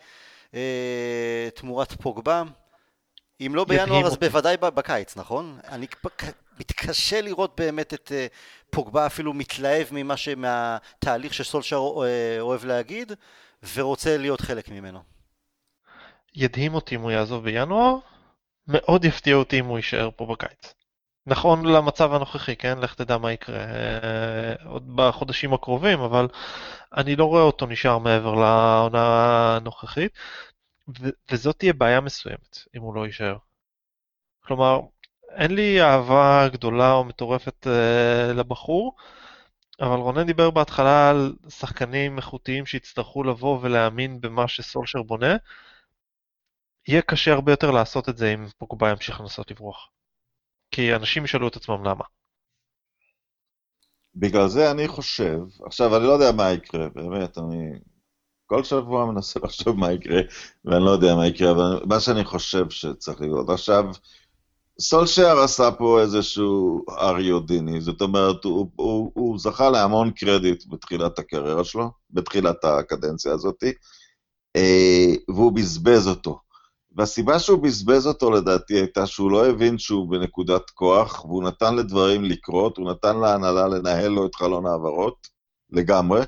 [0.54, 2.42] אה, תמורת פוגבה.
[3.40, 4.16] אם לא בינואר אז.
[4.16, 5.58] בוודאי בקיץ, נכון?
[5.68, 5.86] אני
[6.58, 8.26] מתקשה לראות באמת את אה,
[8.70, 10.28] פוגבה אפילו מתלהב ממה ש...
[10.28, 13.12] מהתהליך שסולשר אה, אוהב להגיד,
[13.74, 15.00] ורוצה להיות חלק ממנו.
[16.34, 17.98] ידהים אותי אם הוא יעזוב בינואר,
[18.68, 20.74] מאוד יפתיע אותי אם הוא יישאר פה בקיץ.
[21.26, 22.78] נכון למצב הנוכחי, כן?
[22.78, 26.28] לך תדע מה יקרה אה, עוד בחודשים הקרובים, אבל
[26.96, 30.12] אני לא רואה אותו נשאר מעבר לעונה הנוכחית,
[31.30, 33.36] וזאת תהיה בעיה מסוימת אם הוא לא יישאר.
[34.40, 34.80] כלומר,
[35.30, 38.96] אין לי אהבה גדולה או מטורפת אה, לבחור,
[39.80, 45.36] אבל רונן דיבר בהתחלה על שחקנים איכותיים שיצטרכו לבוא ולהאמין במה שסולשר בונה.
[46.88, 49.88] יהיה קשה הרבה יותר לעשות את זה אם פוגבה ימשיך לנסות לברוח.
[50.70, 52.04] כי אנשים ישאלו את עצמם למה.
[54.14, 57.78] בגלל זה אני חושב, עכשיו, אני לא יודע מה יקרה, באמת, אני
[58.46, 60.20] כל שבוע מנסה לחשוב מה יקרה,
[60.64, 63.50] ואני לא יודע מה יקרה, אבל מה שאני חושב שצריך לראות.
[63.50, 63.84] עכשיו,
[64.80, 71.64] סולשייר עשה פה איזשהו אריודיני, זאת אומרת, הוא, הוא, הוא זכה להמון קרדיט בתחילת הקריירה
[71.64, 73.64] שלו, בתחילת הקדנציה הזאת,
[74.56, 76.45] אה, והוא בזבז אותו.
[76.96, 82.24] והסיבה שהוא בזבז אותו לדעתי הייתה שהוא לא הבין שהוא בנקודת כוח, והוא נתן לדברים
[82.24, 85.28] לקרות, הוא נתן להנהלה לנהל לו את חלון ההעברות,
[85.70, 86.20] לגמרי,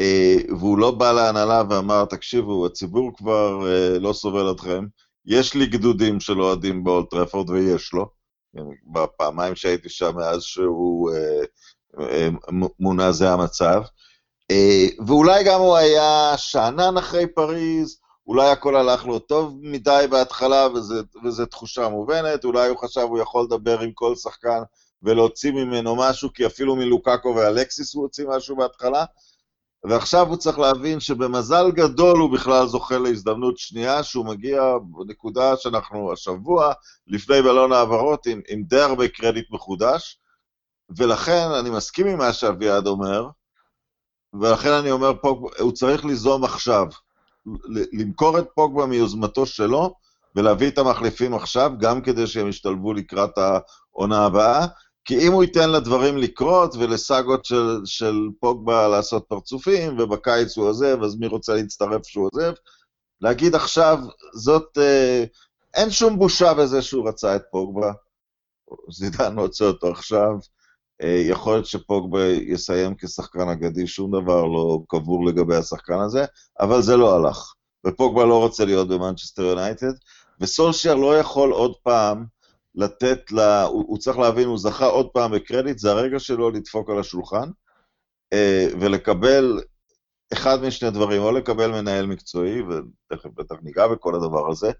[0.00, 4.84] אה, והוא לא בא להנהלה ואמר, תקשיבו, הציבור כבר אה, לא סובל אתכם,
[5.26, 8.06] יש לי גדודים של אוהדים באולט טרפורד, ויש לו,
[8.92, 11.10] בפעמיים שהייתי שם מאז שהוא
[12.00, 12.28] אה,
[12.80, 13.82] מונה זה המצב,
[15.06, 20.68] ואולי גם הוא היה שאנן אחרי פריז, אולי הכל הלך לו טוב מדי בהתחלה,
[21.24, 24.62] וזו תחושה מובנת, אולי הוא חשב הוא יכול לדבר עם כל שחקן
[25.02, 29.04] ולהוציא ממנו משהו, כי אפילו מלוקקו ואלקסיס הוא הוציא משהו בהתחלה,
[29.84, 36.12] ועכשיו הוא צריך להבין שבמזל גדול הוא בכלל זוכה להזדמנות שנייה, שהוא מגיע בנקודה שאנחנו
[36.12, 36.72] השבוע,
[37.06, 40.18] לפני בלון העברות, עם, עם די הרבה קרדיט מחודש,
[40.96, 43.28] ולכן אני מסכים עם מה שאביעד אומר,
[44.40, 46.86] ולכן אני אומר, פוג, הוא צריך ליזום עכשיו.
[47.92, 49.94] למכור את פוגבה מיוזמתו שלו,
[50.36, 54.66] ולהביא את המחליפים עכשיו, גם כדי שהם ישתלבו לקראת העונה הבאה,
[55.04, 61.02] כי אם הוא ייתן לדברים לקרות ולסאגות של, של פוגבה לעשות פרצופים, ובקיץ הוא עוזב,
[61.02, 62.52] אז מי רוצה להצטרף שהוא עוזב,
[63.20, 63.98] להגיד עכשיו,
[64.34, 65.24] זאת, אה,
[65.74, 67.92] אין שום בושה בזה שהוא רצה את פוגבה,
[68.90, 70.32] זידן רוצה אותו עכשיו,
[71.02, 76.24] יכול להיות שפוגבה יסיים כשחקן אגדי, שום דבר לא קבור לגבי השחקן הזה,
[76.60, 77.54] אבל זה לא הלך.
[77.86, 79.92] ופוגבה לא רוצה להיות במנצ'סטר יונייטד,
[80.40, 82.24] וסולשייר לא יכול עוד פעם
[82.74, 86.90] לתת לה, הוא, הוא צריך להבין, הוא זכה עוד פעם בקרדיט, זה הרגע שלו לדפוק
[86.90, 87.50] על השולחן,
[88.32, 89.60] אה, ולקבל
[90.32, 94.70] אחד משני דברים, או לקבל מנהל מקצועי, ותכף בטח ניגע בכל הדבר הזה,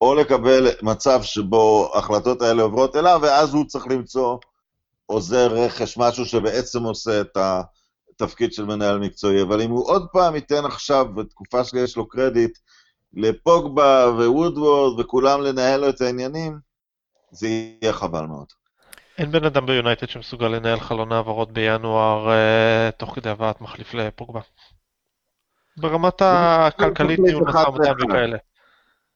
[0.00, 4.38] או לקבל מצב שבו ההחלטות האלה עוברות אליו, ואז הוא צריך למצוא
[5.06, 10.34] עוזר רכש, משהו שבעצם עושה את התפקיד של מנהל מקצועי, אבל אם הוא עוד פעם
[10.34, 12.58] ייתן עכשיו, בתקופה שיש לו קרדיט,
[13.14, 16.58] לפוגבה ווודוורד וכולם לנהל לו את העניינים,
[17.30, 18.46] זה יהיה חבל מאוד.
[19.18, 24.40] אין בן אדם ביונייטד שמסוגל לנהל חלון העברות בינואר uh, תוך כדי הבאת מחליף לפוגבה.
[25.76, 28.36] ברמת הכלכלית, ניהול משא ומתן וכאלה.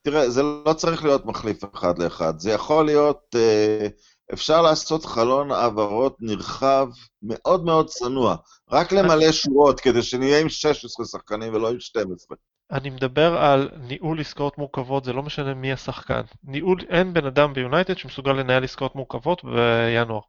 [0.03, 3.35] תראה, זה לא צריך להיות מחליף אחד לאחד, זה יכול להיות...
[3.35, 6.89] Uh, אפשר לעשות חלון העברות נרחב
[7.23, 8.37] מאוד מאוד צנוע.
[8.71, 12.37] רק למלא שורות, כדי שנהיה עם 16 שחקנים ולא עם 12.
[12.71, 16.21] אני מדבר על ניהול עסקאות מורכבות, זה לא משנה מי השחקן.
[16.45, 20.21] ניהול, אין בן אדם ביונייטד שמסוגל לנהל עסקאות מורכבות בינואר.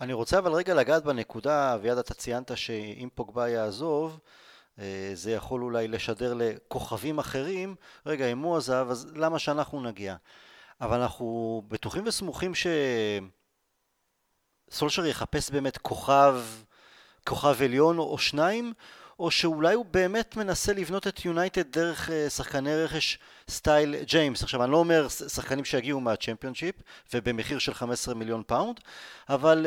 [0.00, 4.18] אני רוצה אבל רגע לגעת בנקודה, אביעד אתה ציינת שאם פוגבה יעזוב,
[4.78, 7.74] אה, זה יכול אולי לשדר לכוכבים אחרים,
[8.06, 10.16] רגע אם הוא עזב אז למה שאנחנו נגיע?
[10.82, 12.52] אבל אנחנו בטוחים וסמוכים
[14.70, 16.40] שסולשיאר יחפש באמת כוכב,
[17.26, 18.72] כוכב עליון או שניים,
[19.22, 24.42] או שאולי הוא באמת מנסה לבנות את יונייטד דרך uh, שחקני רכש סטייל ג'יימס.
[24.42, 26.74] עכשיו, אני לא אומר שחקנים שיגיעו מהצ'מפיונשיפ
[27.14, 28.80] ובמחיר של 15 מיליון פאונד,
[29.28, 29.66] אבל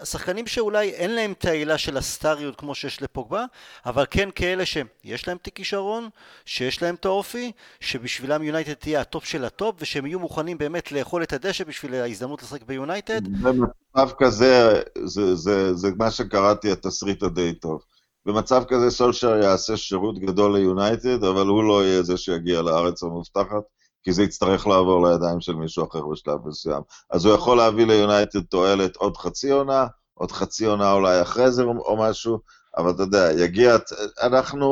[0.00, 3.44] uh, שחקנים שאולי אין להם את ההילה של הסטאריות כמו שיש לפוגבה,
[3.86, 6.08] אבל כן כאלה שיש להם את הכישרון,
[6.44, 11.22] שיש להם את האופי, שבשבילם יונייטד תהיה הטופ של הטופ, ושהם יהיו מוכנים באמת לאכול
[11.22, 13.28] את הדשא בשביל ההזדמנות לשחק ביונייטד.
[13.28, 17.82] במצב כזה, זה, זה, זה, זה מה שקראתי התסריט הדי טוב.
[18.26, 23.62] במצב כזה סולשיאר יעשה שירות גדול ליונייטד, אבל הוא לא יהיה זה שיגיע לארץ המובטחת,
[24.02, 26.82] כי זה יצטרך לעבור לידיים של מישהו אחר בשלב מסוים.
[27.10, 31.62] אז הוא יכול להביא ליונייטד תועלת עוד חצי עונה, עוד חצי עונה אולי אחרי זה
[31.62, 32.38] או משהו,
[32.76, 33.76] אבל אתה יודע, יגיע,
[34.22, 34.66] אנחנו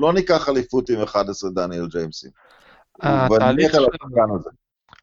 [0.00, 2.30] לא ניקח אליפות עם 11 דניאל ג'יימסים.
[3.00, 3.76] התהליך.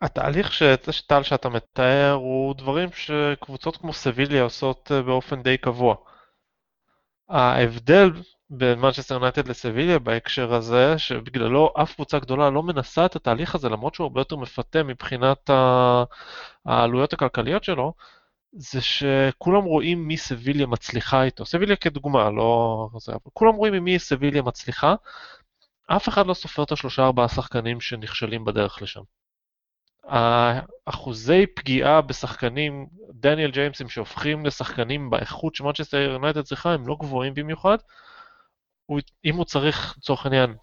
[0.01, 0.53] התהליך
[0.91, 5.95] שטל שאתה מתאר הוא דברים שקבוצות כמו סביליה עושות אה, באופן די קבוע.
[7.29, 8.11] ההבדל
[8.49, 13.69] בין מנצ'סטר יונייטד לסביליה בהקשר הזה, שבגללו אף קבוצה גדולה לא מנסה את התהליך הזה,
[13.69, 15.49] למרות שהוא הרבה יותר מפתה מבחינת
[16.65, 17.93] העלויות הכלכליות שלו,
[18.53, 21.45] זה שכולם רואים מי סביליה מצליחה איתו.
[21.45, 22.89] סביליה כדוגמה, לא...
[23.33, 24.95] כולם רואים מי סביליה מצליחה,
[25.87, 29.01] אף אחד לא סופר את השלושה ארבעה שחקנים שנכשלים בדרך לשם.
[30.09, 37.77] האחוזי פגיעה בשחקנים, דניאל ג'יימסים שהופכים לשחקנים באיכות שמנצ'סטר יונייטד צריכה, הם לא גבוהים במיוחד.
[38.85, 40.55] הוא, אם הוא צריך, לצורך העניין,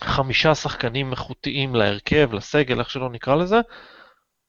[0.00, 3.60] חמישה שחקנים איכותיים להרכב, לסגל, איך שלא נקרא לזה,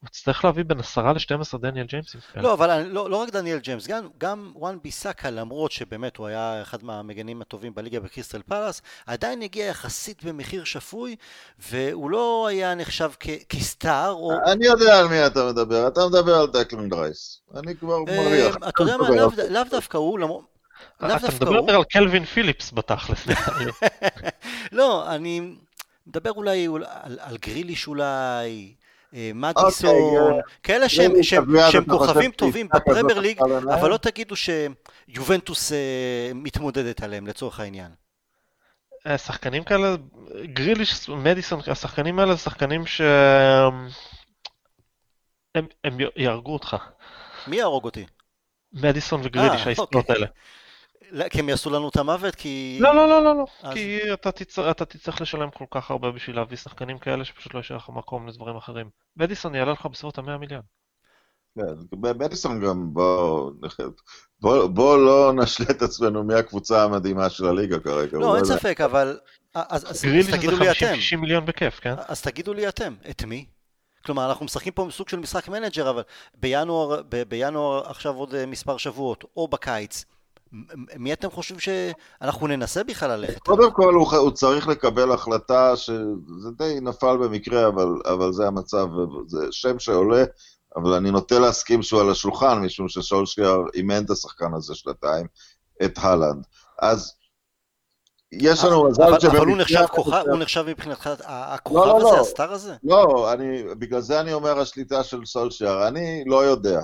[0.02, 2.20] הוא יצטרך להביא בין 10 ל-12 דניאל ג'יימסים.
[2.36, 6.62] לא, אבל לא, לא רק דניאל ג'יימס, גם, גם וואן ביסאקה, למרות שבאמת הוא היה
[6.62, 11.16] אחד מהמגנים הטובים בליגה בקריסטל פלאס, עדיין הגיע יחסית במחיר שפוי,
[11.58, 14.10] והוא לא היה נחשב כ- כסטאר.
[14.10, 14.32] או...
[14.46, 17.40] אני יודע על מי אתה מדבר, אתה מדבר על דקלן רייס.
[17.56, 18.56] אני כבר אה, מריח.
[18.56, 19.08] אתה יודע מה,
[19.50, 20.44] לאו דווקא הוא, למרות...
[20.96, 23.26] אתה מדבר על קלווין פיליפס בתכלס.
[24.72, 25.54] לא, אני
[26.06, 26.68] מדבר אולי
[27.18, 28.74] על גריליש אולי.
[29.14, 33.40] אה, מדיסון, אוקיי, כאלה שהם כוכבים טובים בפרמייר ליג,
[33.74, 37.90] אבל לא תגידו שיובנטוס אה, מתמודדת עליהם לצורך העניין.
[39.06, 39.94] אה, שחקנים כאלה,
[40.44, 43.00] גריליש, מדיסון, השחקנים האלה זה שחקנים ש...
[45.54, 46.76] הם, הם יהרגו אותך.
[47.46, 48.06] מי יהרוג אותי?
[48.72, 50.14] מדיסון וגריליש, העסקאות אוקיי.
[50.14, 50.26] האלה.
[51.10, 52.78] לא, כי הם יעשו לנו את המוות, כי...
[52.80, 53.44] לא, לא, לא, לא, לא.
[53.62, 57.54] אז- כי אתה תצטרך, אתה תצטרך לשלם כל כך הרבה בשביל להביא שחקנים כאלה שפשוט
[57.54, 58.88] לא יישאר לך מקום לדברים אחרים.
[59.16, 60.62] מדיסון יעלה לך בסביבות ה-100 מיליון.
[61.58, 63.50] כן, במדיסון גם, בוא,
[64.40, 68.18] בוא, בוא לא נשלה את עצמנו מי הקבוצה המדהימה של הליגה כרגע.
[68.18, 68.56] לא, אין יודע.
[68.56, 69.18] ספק, אבל...
[69.54, 70.94] אז, אז, אז תגידו לי אתם.
[71.14, 71.94] 50-60 מיליון בכיף, כן?
[72.08, 73.44] אז תגידו לי אתם, את מי?
[74.04, 76.02] כלומר, אנחנו משחקים פה סוג של משחק מנג'ר, אבל
[76.34, 80.04] בינואר, ב- בינואר עכשיו עוד אה, מספר שבועות, או בקיץ,
[80.96, 83.38] מי אתם חושבים שאנחנו ננסה בכלל ללכת?
[83.38, 88.86] קודם כל הוא, הוא צריך לקבל החלטה שזה די נפל במקרה, אבל, אבל זה המצב,
[89.26, 90.24] זה שם שעולה,
[90.76, 95.26] אבל אני נוטה להסכים שהוא על השולחן, משום ששולשייר אימן את השחקן הזה שנתיים,
[95.84, 96.44] את הלנד.
[96.82, 97.12] אז
[98.32, 99.40] יש לנו מזל אבל, שבמקרה...
[99.40, 102.20] אבל הוא נחשב כוכב, הוא נחשב מבחינתך הכוכב לא, הזה, לא.
[102.20, 102.74] הסטאר הזה?
[102.84, 106.80] לא, אני, בגלל זה אני אומר השליטה של סולשייר, אני לא יודע.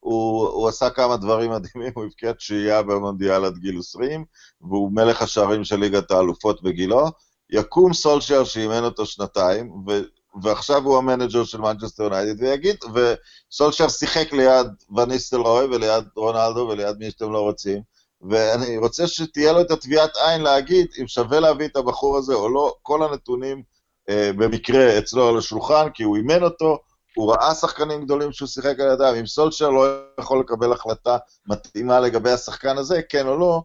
[0.00, 4.24] הוא, הוא עשה כמה דברים מדהימים, הוא הבקיע תשיעיה במונדיאל עד גיל 20,
[4.60, 7.06] והוא מלך השערים של ליגת האלופות בגילו.
[7.50, 10.00] יקום סולשייר שאימן אותו שנתיים, ו,
[10.42, 16.96] ועכשיו הוא המנג'ר של מנצ'סטר יונייטד, ויגיד, וסולשייר שיחק ליד וניסטל רוי וליד רונלדו וליד
[16.98, 17.82] מי שאתם לא רוצים,
[18.30, 22.48] ואני רוצה שתהיה לו את הטביעת עין להגיד אם שווה להביא את הבחור הזה או
[22.48, 23.62] לא, כל הנתונים
[24.08, 26.78] אה, במקרה אצלו על השולחן, כי הוא אימן אותו,
[27.16, 29.86] הוא ראה שחקנים גדולים שהוא שיחק על ידם, אם סולשר לא
[30.20, 33.62] יכול לקבל החלטה מתאימה לגבי השחקן הזה, כן או לא,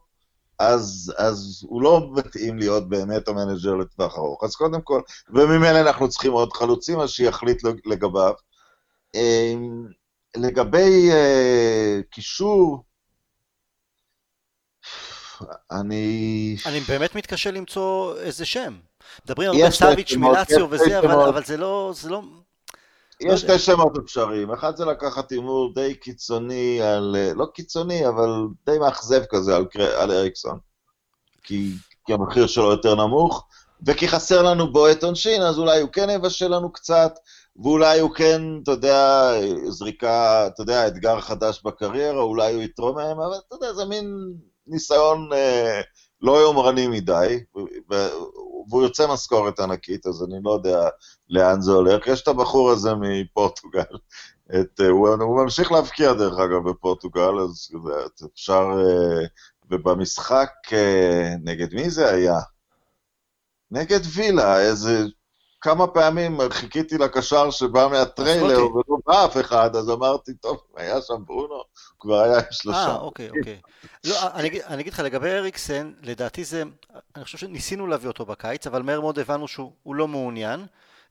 [0.59, 4.43] אז, אז הוא לא מתאים להיות באמת המנג'ר לטווח ארוך.
[4.43, 8.33] אז קודם כל, וממילא אנחנו צריכים עוד חלוצים, אז שיחליט לגביו.
[9.15, 9.53] אה,
[10.37, 12.83] לגבי אה, קישור,
[15.71, 16.55] אני...
[16.65, 18.77] אני באמת מתקשה למצוא איזה שם.
[19.25, 21.29] מדברים הרבה יש סאביץ' יש וזה, אבל.
[21.29, 21.91] אבל זה לא...
[21.95, 22.21] זה לא...
[23.21, 23.41] יש.
[23.41, 28.29] שתי שמות אפשריים, אחד זה לקחת הימור די קיצוני על, אה, לא קיצוני, אבל
[28.65, 29.65] די מאכזב כזה על,
[29.97, 30.59] על אריקסון,
[31.43, 31.71] כי,
[32.05, 33.47] כי המחיר שלו יותר נמוך,
[33.87, 37.13] וכי חסר לנו בועט עונשין, אז אולי הוא כן יבשל לנו קצת,
[37.63, 39.31] ואולי הוא כן, אתה יודע,
[39.69, 44.33] זריקה, אתה יודע, אתגר חדש בקריירה, אולי הוא יתרומם, אבל אתה יודע, זה מין
[44.67, 45.81] ניסיון אה,
[46.21, 47.43] לא יומרני מדי,
[48.69, 50.89] והוא יוצא משכורת ענקית, אז אני לא יודע
[51.29, 52.07] לאן זה הולך.
[52.07, 53.81] יש את הבחור הזה מפורטוגל,
[54.59, 57.71] את, אה, הוא, הוא ממשיך להבקיע דרך אגב בפורטוגל, אז
[58.33, 58.69] אפשר...
[58.73, 59.25] אה,
[59.71, 62.39] ובמשחק, אה, נגד מי זה היה?
[63.71, 65.03] נגד וילה, איזה
[65.61, 68.75] כמה פעמים חיכיתי לקשר שבא מהטריילר.
[68.75, 71.63] ולא בא אף אחד, אז אמרתי, טוב, היה שם ברונו,
[71.99, 72.77] כבר היה עם שלושה.
[72.79, 73.61] אה, אוקיי, אוקיי.
[74.03, 76.63] לא, אני, אני אגיד לך, לגבי אריקסן, לדעתי זה,
[77.15, 80.65] אני חושב שניסינו להביא אותו בקיץ, אבל מהר מאוד הבנו שהוא הוא לא מעוניין.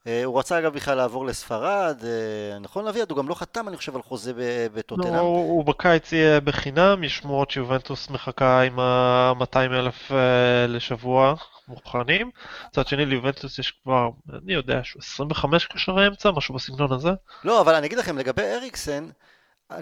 [0.07, 3.09] אה, הוא רצה אגב בכלל לעבור לספרד, אה, נכון אביעד?
[3.11, 5.13] הוא גם לא חתם, אני חושב, על חוזה ב- לא, בטוטנאם.
[5.15, 11.33] הוא הוא בקיץ יהיה בחינם, יש שמועות שיובנטוס מחכה עם ה-200 אלף אה, לשבוע
[11.67, 12.31] מוכנים.
[12.69, 14.09] מצד שני ליובנטוס יש כבר,
[14.43, 17.09] אני יודע, שהוא 25 קשרי אמצע, משהו בסגנון הזה.
[17.43, 19.09] לא, אבל אני אגיד לכם, לגבי אריקסן,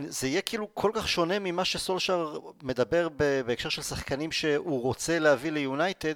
[0.07, 3.07] זה יהיה כאילו כל כך שונה ממה שסולשר מדבר
[3.45, 6.13] בהקשר של שחקנים שהוא רוצה להביא ליונייטד,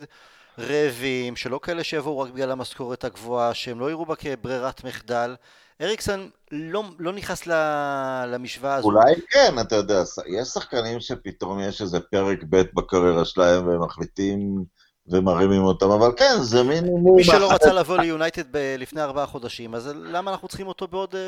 [0.59, 5.35] רעבים, שלא כאלה שיבואו רק בגלל המשכורת הגבוהה, שהם לא יראו בה כברירת מחדל.
[5.81, 8.87] אריקסן לא, לא נכנס ל- למשוואה הזו.
[8.87, 14.63] אולי כן, אתה יודע, יש שחקנים שפתאום יש איזה פרק ב' בקריירה שלהם והם מחליטים
[15.09, 16.85] ומרימים אותם, אבל כן, זה מין...
[17.15, 21.15] מי שלא רצה לבוא ליונייטד ב- לפני ארבעה חודשים, אז למה אנחנו צריכים אותו בעוד,
[21.15, 21.21] אה,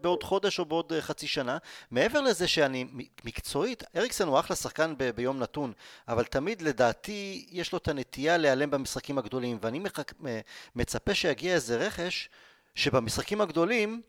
[0.00, 1.58] בעוד חודש או בעוד אה, חצי שנה?
[1.90, 2.86] מעבר לזה שאני,
[3.24, 5.72] מקצועית, אריקסן הוא אחלה שחקן ב- ביום נתון,
[6.08, 10.40] אבל תמיד לדעתי יש לו את הנטייה להיעלם במשחקים הגדולים, ואני מחק, מ-
[10.76, 12.28] מצפה שיגיע איזה רכש
[12.74, 14.00] שבמשחקים הגדולים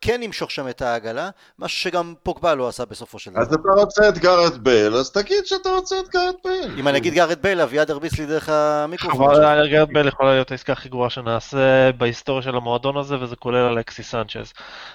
[0.00, 3.72] כן ימשוך שם את העגלה, משהו שגם פוגבה לא עשה בסופו של אז דבר.
[3.74, 6.78] אתה רוצה את גארת' בייל, אז תגיד שאתה רוצה את גארת' בייל.
[6.78, 9.34] אם אני אגיד גארת' בייל, אביעד הרביץ לי דרך המיקרופון.
[9.34, 9.68] אבל.
[9.68, 14.10] גארת' בייל יכולה להיות העסקה הכי גרועה שנעשה בהיסטוריה של המועדון הזה, וזה כולל אלכסיס
[14.10, 14.52] סנצ'ז.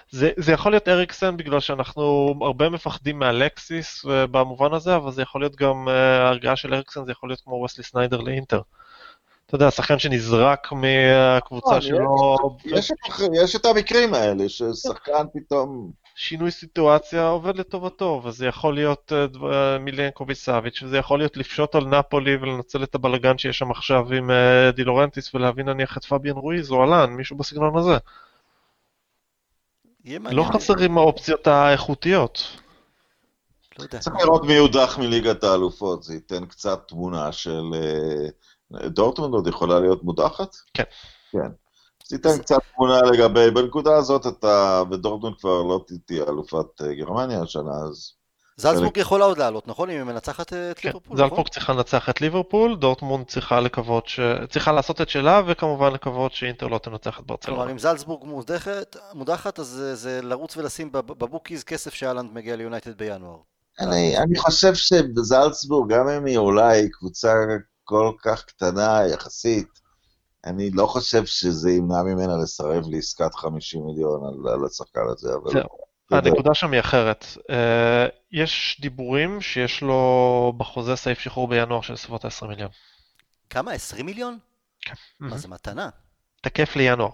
[0.10, 5.22] זה, זה יכול להיות אריקסן בגלל שאנחנו הרבה מפחדים מאלקסיס אה, במובן הזה, אבל זה
[5.22, 8.62] יכול להיות גם, אה, ההרגעה של אריקסן זה יכול להיות כמו וסלי סניידר לאינטר.
[9.54, 12.98] אתה יודע, שחקן שנזרק מהקבוצה נכון, שלו, יש את-
[13.34, 15.92] יש את המקרים האלה, ששחקן פתאום...
[16.16, 21.76] שינוי סיטואציה עובד לטובתו, וזה יכול להיות אה, אה, מילנקוביץ' סאביץ', וזה יכול להיות לפשוט
[21.76, 26.06] על נאפולי ולנצל את הבלגן שיש שם עכשיו עם אה, דה לאורנטיס ולהביא נניח את
[26.06, 27.98] פביאן רואיז או אלן, מישהו בסגנון הזה.
[30.06, 30.44] לא.
[30.44, 32.58] חסרים האופציות האיכותיות.
[33.80, 33.86] לא.
[34.00, 37.64] צריך לראות מי יודח מליגת האלופות, זה ייתן קצת תמונה של...
[38.76, 40.56] אה, דורטמונד עוד יכולה להיות מודחת?
[40.74, 40.84] כן.
[41.32, 41.50] כן.
[42.08, 47.42] זה ייתן קצת תמונה לגבי, בנקודה הזאת אתה, ודורטמונד כבר לא תהיה אלופת אה, גרמניה
[47.42, 48.14] השנה, אז
[48.58, 49.90] זלצבורג יכולה עוד לעלות, נכון?
[49.90, 51.18] אם היא מנצחת את כן, ליברפול, נכון?
[51.18, 54.20] זלצבורג צריכה לנצח את ליברפול, דורטמונד צריכה לקוות ש...
[54.50, 57.58] צריכה לעשות את שלה, וכמובן לקוות שאינטר לא תנצח את ברצלונה.
[57.58, 58.24] כלומר, אם זלצבורג
[59.14, 63.38] מודחת, אז זה, זה לרוץ ולשים בב- בבוקיז כסף שהאלנד מגיע ליונייטד בינואר.
[63.80, 67.34] אני, אני חושב שבזלצבורג, גם אם היא אולי קבוצה
[67.84, 69.68] כל כך קטנה יחסית,
[70.46, 75.64] אני לא חושב שזה ימנע ממנה לסרב לעסקת 50 מיליון על, על השחקן הזה, אבל...
[76.12, 77.26] הנקודה שם היא אחרת.
[77.50, 82.70] אה, יש דיבורים שיש לו בחוזה סעיף שחרור בינואר של סביבות ה-20 מיליון.
[83.50, 83.72] כמה?
[83.72, 84.38] 20 מיליון?
[84.82, 84.94] כן.
[85.20, 85.90] מה זה מתנה?
[86.42, 87.10] תקף לינואר.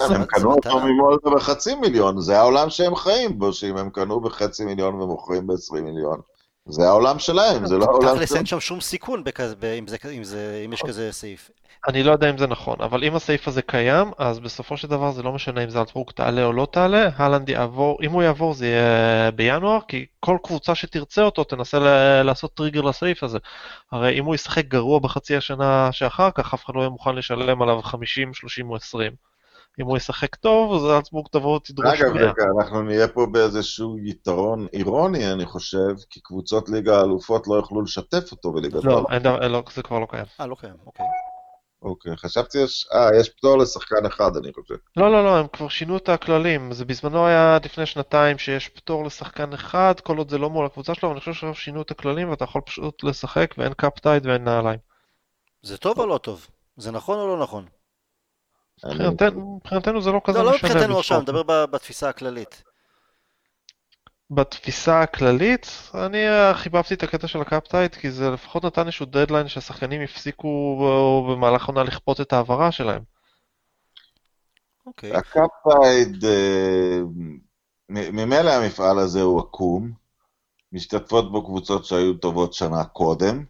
[0.00, 0.80] הם קנו אותו.
[0.80, 5.80] ממולדה בחצי מיליון, זה העולם שהם חיים בו, שאם הם קנו בחצי מיליון ומוכרים ב-20
[5.80, 6.20] מיליון,
[6.68, 8.38] זה העולם שלהם, זה לא העולם תכלס שלהם.
[8.38, 11.50] אין שם שום סיכון בכזה- ב- אם זה- אם זה- אם יש כזה סעיף.
[11.88, 15.12] אני לא יודע אם זה נכון, אבל אם הסעיף הזה קיים, אז בסופו של דבר
[15.12, 18.66] זה לא משנה אם זלצבורג תעלה או לא תעלה, הלנד יעבור, אם הוא יעבור זה
[18.66, 23.38] יהיה בינואר, כי כל קבוצה שתרצה אותו תנסה ל- לעשות טריגר לסעיף הזה.
[23.92, 27.62] הרי אם הוא ישחק גרוע בחצי השנה שאחר כך, אף אחד לא יהיה מוכן לשלם
[27.62, 29.12] עליו 50, 30 או 20.
[29.80, 32.22] אם הוא ישחק טוב, אז זלצבורג תבוא ותדרוש אגב, 100.
[32.22, 37.82] רגע, אנחנו נהיה פה באיזשהו יתרון אירוני, אני חושב, כי קבוצות ליגה האלופות לא יוכלו
[37.82, 39.12] לשתף אותו בליגת לא, האלופות.
[39.12, 40.24] אין דבר- לא, זה כבר לא קיים.
[40.40, 41.06] אה, לא קיים, אוקיי.
[41.82, 44.74] אוקיי, חשבתי, יש, אה, יש פטור לשחקן אחד, אני חושב.
[44.96, 46.72] לא, לא, לא, הם כבר שינו את הכללים.
[46.72, 50.66] זה בזמנו היה עד לפני שנתיים שיש פטור לשחקן אחד, כל עוד זה לא מול
[50.66, 53.98] הקבוצה שלו, אבל אני חושב שעכשיו שינו את הכללים ואתה יכול פשוט לשחק ואין קאפ
[53.98, 54.78] טייד ואין נעליים.
[55.62, 56.46] זה טוב או לא טוב?
[56.76, 57.64] זה נכון או לא נכון?
[58.86, 60.68] מבחינתנו זה לא כזה לא, לא משנה.
[60.70, 61.16] מבחינתנו עכשיו.
[61.16, 62.62] אני מדבר ב- בתפיסה הכללית.
[64.30, 68.82] בתפיסה הכללית, אני אה, חיבבתי את הקטע של ה cup tied, כי זה לפחות נתן
[68.86, 73.02] איזשהו דדליין שהשחקנים הפסיקו אה, במהלך העונה לכפות את ההעברה שלהם.
[74.86, 75.12] אוקיי.
[75.16, 77.00] ה cup tied, אה,
[77.88, 79.92] מ- ממילא המפעל הזה הוא עקום,
[80.72, 83.44] משתתפות בו קבוצות שהיו טובות שנה קודם.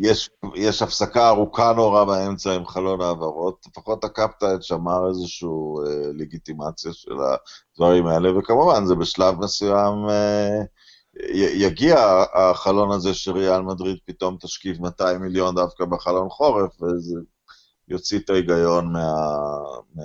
[0.00, 5.48] יש, יש הפסקה ארוכה נורא באמצע עם חלון העברות, לפחות הקפטייד שמר איזושהי
[5.86, 7.14] אה, לגיטימציה של
[7.74, 10.60] הדברים האלה, וכמובן זה בשלב מסוים אה,
[11.34, 17.20] י- יגיע החלון הזה שריאל מדריד פתאום תשכיב 200 מיליון דווקא בחלון חורף, וזה
[17.88, 19.14] יוציא את ההיגיון מה...
[19.94, 20.04] מה...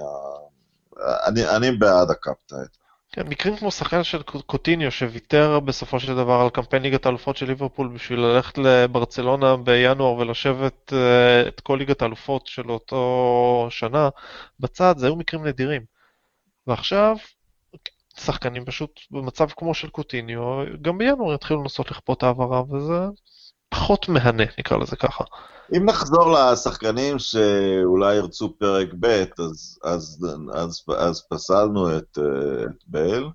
[1.27, 2.80] אני, אני בעד הקפטייד.
[3.11, 7.37] כן, מקרים כמו שחקן של קו- קוטיניו שוויתר בסופו של דבר על קמפיין ליגת האלופות
[7.37, 14.09] של ליברפול בשביל ללכת לברצלונה בינואר ולשבת אה, את כל ליגת האלופות של אותו שנה
[14.59, 15.81] בצד, זה היו מקרים נדירים.
[16.67, 17.17] ועכשיו
[18.17, 22.99] שחקנים פשוט במצב כמו של קוטיניו, גם בינואר יתחילו לנסות לכפות העברה וזה
[23.69, 25.23] פחות מהנה נקרא לזה ככה.
[25.77, 32.83] אם נחזור לשחקנים שאולי ירצו פרק ב', אז, אז, אז, אז פסלנו את, אה, את
[32.87, 33.29] בייל.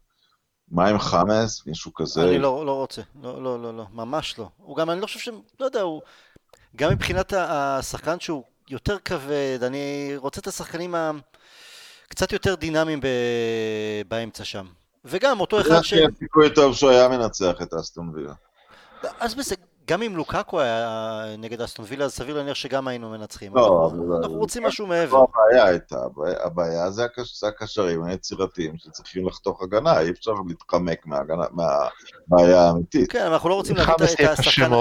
[0.70, 1.66] מה עם חמאס?
[1.66, 2.22] מישהו כזה?
[2.22, 4.48] אני לא, לא רוצה, לא, לא, לא, לא, ממש לא.
[4.56, 5.28] הוא גם, אני לא חושב ש...
[5.60, 6.02] לא יודע, הוא...
[6.76, 11.10] גם מבחינת השחקן שהוא יותר כבד, אני רוצה את השחקנים ה...
[12.08, 13.06] קצת יותר דינמיים ב...
[14.08, 14.66] באמצע שם.
[15.04, 15.92] וגם אותו אחד ש...
[15.92, 18.34] יש סיכוי טוב שהוא היה מנצח את אסטון וילה.
[19.20, 20.88] אז בסדר, גם אם לוקקו היה
[21.38, 23.56] נגד אסטון וילה, אז סביר להניח שגם היינו מנצחים.
[23.56, 25.18] לא, אנחנו, אבל- אנחנו רוצים משהו מעבר.
[25.18, 25.96] לא הבעיה הייתה,
[26.44, 33.12] הבעיה- זה הקש- זה הקשרים היצירתיים שצריכים לחתוך הגנה, אי אפשר להתחמק מהבעיה האמיתית.
[33.12, 34.72] כן, אנחנו לא רוצים להביא את- השחקן-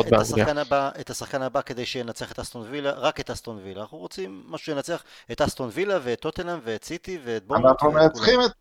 [0.57, 3.81] הבא- את השחקן הבא כדי שינצח את אסטון וילה, רק את אסטון וילה.
[3.81, 7.65] אנחנו רוצים משהו שינצח את אסטון וילה ואת טוטנאם ואת סיטי ואת בורנוט.
[7.65, 8.41] אנחנו מנצחים.
[8.41, 8.51] את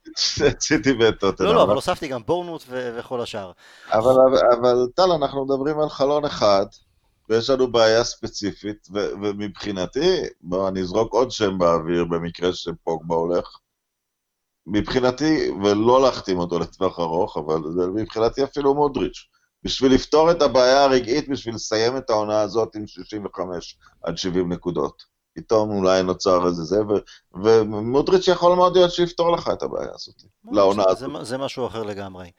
[0.48, 1.48] את סיטי ואת טוטנאם.
[1.48, 3.50] לא, לא, אבל הוספתי גם בורנוט ו- וכל השאר.
[3.92, 4.14] אבל,
[4.60, 6.66] אבל טל, אנחנו מדברים על חלון אחד,
[7.28, 13.58] ויש לנו בעיה ספציפית, ו, ומבחינתי, בוא אני אזרוק עוד שם באוויר במקרה שפוגבה הולך.
[14.66, 19.26] מבחינתי, ולא להחתים אותו לטווח ארוך, אבל זה מבחינתי אפילו מודריץ'.
[19.62, 25.02] בשביל לפתור את הבעיה הרגעית, בשביל לסיים את העונה הזאת עם 65 עד 70 נקודות.
[25.34, 30.14] פתאום אולי נוצר איזה זה, ו- ומודריץ' יכול מאוד להיות שיפתור לך את הבעיה הזאת,
[30.52, 31.26] לעונה זה, הזאת.
[31.26, 32.30] זה משהו אחר לגמרי.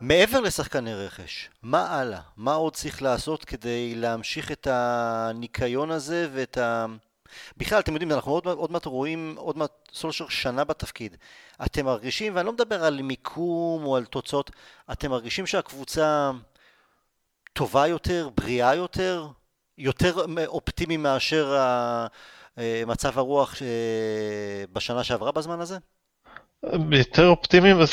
[0.00, 2.20] מעבר לשחקני רכש, מה הלאה?
[2.36, 6.86] מה עוד צריך לעשות כדי להמשיך את הניקיון הזה ואת ה...
[7.56, 11.16] בכלל, אתם יודעים, אנחנו עוד, עוד מעט רואים, עוד מעט סולשר שנה בתפקיד.
[11.64, 14.50] אתם מרגישים, ואני לא מדבר על מיקום או על תוצאות,
[14.92, 16.30] אתם מרגישים שהקבוצה
[17.52, 19.28] טובה יותר, בריאה יותר,
[19.78, 20.14] יותר
[20.46, 21.56] אופטימי מאשר
[22.58, 25.78] אה, מצב הרוח אה, בשנה שעברה בזמן הזה?
[26.92, 27.90] יותר אופטימיים, אז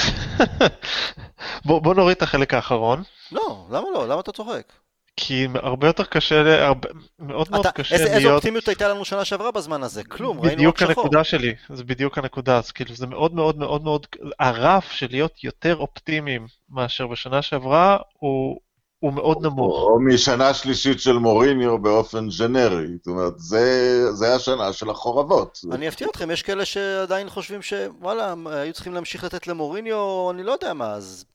[1.65, 3.03] בוא, בוא נוריד את החלק האחרון.
[3.31, 4.07] לא, למה לא?
[4.07, 4.73] למה אתה צוחק?
[5.17, 6.89] כי הרבה יותר קשה, הרבה,
[7.19, 8.17] מאוד מאוד אתה, קשה איזה, להיות...
[8.17, 10.03] איזה אופטימיות הייתה לנו שנה שעברה בזמן הזה?
[10.03, 10.89] כלום, ראינו רק בדיוק שחור.
[10.89, 14.07] הנקודה שלי, זה בדיוק הנקודה, אז כאילו זה מאוד מאוד מאוד מאוד,
[14.39, 18.59] הרף של להיות יותר אופטימיים מאשר בשנה שעברה הוא,
[19.03, 19.75] הוא מאוד נמוך.
[19.75, 22.87] או משנה שלישית של מוריניו באופן ג'נרי.
[22.97, 25.59] זאת אומרת, זה, זה השנה של החורבות.
[25.71, 30.51] אני אפתיע אתכם, יש כאלה שעדיין חושבים שוואלה, היו צריכים להמשיך לתת למוריניו, אני לא
[30.51, 31.25] יודע מה, אז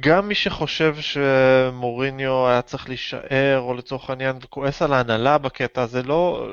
[0.00, 6.02] גם מי שחושב שמוריניו היה צריך להישאר, או לצורך העניין, וכועס על ההנהלה בקטע הזה,
[6.02, 6.48] לא,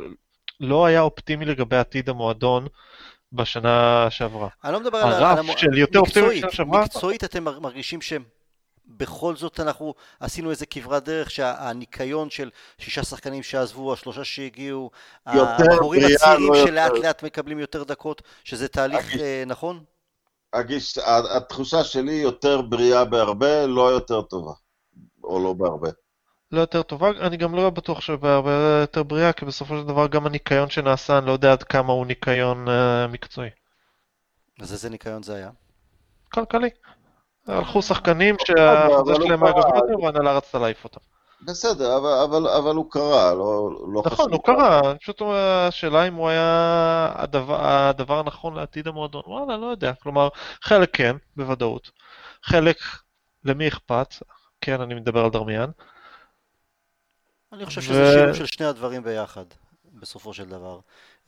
[0.59, 2.67] לא היה אופטימי לגבי עתיד המועדון
[3.33, 4.47] בשנה שעברה.
[4.63, 5.13] אני לא מדבר על...
[5.13, 6.81] הרף על של יותר אופטימי בשנה שעברה?
[6.81, 8.01] מקצועית אתם מר- מרגישים
[8.93, 14.91] שבכל זאת אנחנו עשינו איזה כברת דרך שהניקיון של שישה שחקנים שעזבו, השלושה שהגיעו,
[15.25, 16.71] הבחורים הצעירים לא יותר.
[16.71, 19.83] שלאט לאט מקבלים יותר דקות, שזה תהליך אגיד- אה, נכון?
[20.53, 20.97] הגיש,
[21.35, 24.51] התחושה שלי יותר בריאה בהרבה, לא יותר טובה.
[25.23, 25.89] או לא בהרבה.
[26.51, 30.25] לא יותר טובה, אני גם לא בטוח שבהרבה יותר בריאה, כי בסופו של דבר גם
[30.25, 33.49] הניקיון שנעשה, אני לא יודע עד כמה הוא ניקיון אה, מקצועי.
[34.59, 35.49] אז איזה ניקיון זה היה?
[36.33, 36.69] כלכלי.
[37.47, 39.53] הלכו שחקנים שהחוזה שלהם היה.
[39.53, 40.99] גבוה יותר, וההנהלה רצתה להעיף אותם.
[41.45, 44.13] בסדר, אבל, אבל, אבל הוא קרה, לא, לא חשוב.
[44.13, 49.21] נכון, הוא קרה, אני פשוט אומר, השאלה אם הוא היה הדבר, הדבר הנכון לעתיד המועדון,
[49.25, 49.93] וואלה, לא יודע.
[49.93, 50.29] כלומר,
[50.61, 51.91] חלק כן, בוודאות.
[52.43, 52.77] חלק,
[53.45, 54.13] למי אכפת?
[54.61, 55.69] כן, אני מדבר על דרמיאן.
[57.53, 59.45] אני חושב ו- שזה שילוב של שני הדברים ביחד,
[59.93, 60.79] בסופו של דבר.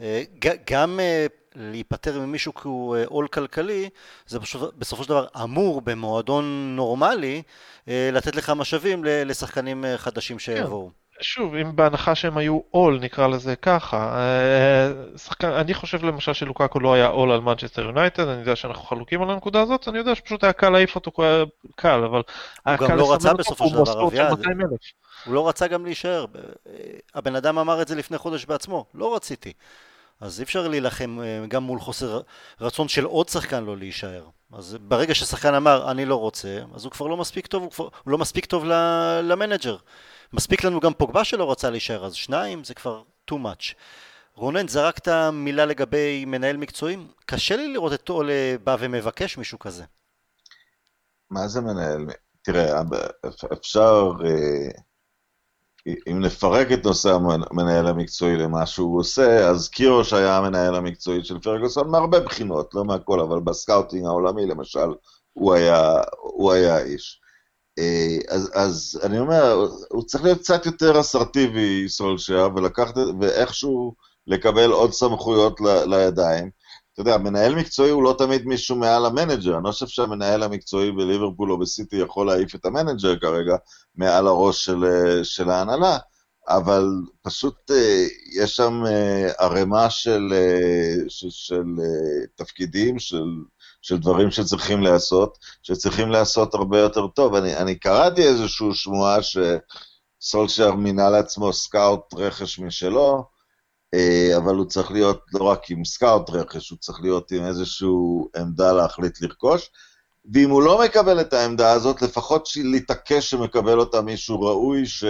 [0.02, 0.24] אה,
[0.72, 1.26] גם אה,
[1.56, 3.90] להיפטר ממישהו כי הוא אה, עול כלכלי,
[4.28, 7.42] זה פשוט, בסופו של דבר אמור במועדון נורמלי
[7.88, 10.92] לתת לך משאבים לשחקנים חדשים שיבואו.
[11.22, 16.80] שוב, אם בהנחה שהם היו עול, נקרא לזה ככה, אה, שחקן, אני חושב למשל שלוקקו
[16.80, 20.16] לא היה עול על מנצ'סטר יונייטד, אני יודע שאנחנו חלוקים על הנקודה הזאת, אני יודע
[20.16, 21.12] שפשוט היה קל להעיף אותו,
[21.76, 22.22] קל, אבל
[22.66, 24.30] היה גם לא רצה בסופו הוא של דבר, אביעד.
[24.40, 24.80] 200,000.
[25.26, 26.26] הוא לא רצה גם להישאר.
[26.36, 26.74] אה,
[27.16, 29.54] הבן אדם אמר את זה לפני חודש בעצמו, לא רציתי.
[30.22, 32.22] אז אי אפשר להילחם אה, גם מול חוסר
[32.62, 34.26] רצון של עוד שחקן לא להישאר.
[34.54, 37.88] אז ברגע ששחקן אמר אני לא רוצה, אז הוא כבר לא מספיק טוב, הוא, כבר,
[38.04, 38.66] הוא לא מספיק טוב
[39.24, 39.76] למנג'ר.
[40.36, 43.74] מספיק לנו גם פוגבה שלא רצה להישאר, אז שניים זה כבר too much.
[44.36, 46.98] רונן, זרקת מילה לגבי מנהל מקצועי?
[47.26, 49.84] קשה לי לראות את אולה בא ומבקש מישהו כזה.
[51.30, 52.06] מה זה מנהל?
[52.42, 52.82] תראה,
[53.54, 54.82] אפשר, אה,
[56.12, 61.40] אם נפרק את נושא המנהל המקצועי למה שהוא עושה, אז קירוש היה המנהל המקצועי של
[61.40, 64.90] פרגוסון מהרבה בחינות, לא מהכל, אבל ב scouting העולמי למשל,
[65.34, 67.22] הוא היה, הוא היה האיש.
[67.80, 73.96] אה, אז, אז אני אומר, הוא צריך להיות קצת יותר אסרטיבי, סולשייר, ולקחת, ואיכשהו
[74.28, 76.50] לקבל עוד סמכויות ל, לידיים.
[76.94, 80.92] אתה יודע, מנהל מקצועי הוא לא תמיד מישהו מעל המנג'ר, אני לא חושב שהמנהל המקצועי
[80.92, 83.56] בליברפול או בסיטי יכול להעיף את המנג'ר כרגע
[83.96, 84.84] מעל הראש של,
[85.24, 85.98] של ההנהלה,
[86.48, 86.86] אבל
[87.22, 90.34] פשוט אה, יש שם אה, ערימה של,
[91.08, 91.66] של, של
[92.36, 93.24] תפקידים, של,
[93.86, 97.36] של דברים שצריכים להיעשות, שצריכים להיעשות הרבה יותר טוב.
[97.36, 99.18] אני, אני קראתי איזושהי שמועה
[100.22, 103.24] שסולשיאר מינה לעצמו scout רכש משלו,
[104.38, 107.88] אבל הוא צריך להיות לא רק עם scout רכש, הוא צריך להיות עם איזושהי
[108.38, 109.70] עמדה להחליט לרכוש.
[110.34, 115.04] ואם הוא לא מקבל את העמדה הזאת, לפחות להתעקש שמקבל אותה מישהו ראוי, ש...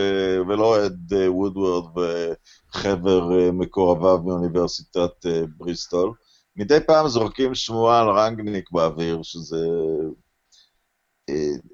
[0.48, 0.92] ולא את
[1.28, 5.26] וודוורד וחבר מקורביו מאוניברסיטת
[5.58, 6.14] בריסטול.
[6.56, 9.68] מדי פעם זורקים שמועה על ראנגניק באוויר, שזה...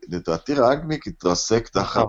[0.10, 2.06] לדעתי ראנגניק התרסק תחת...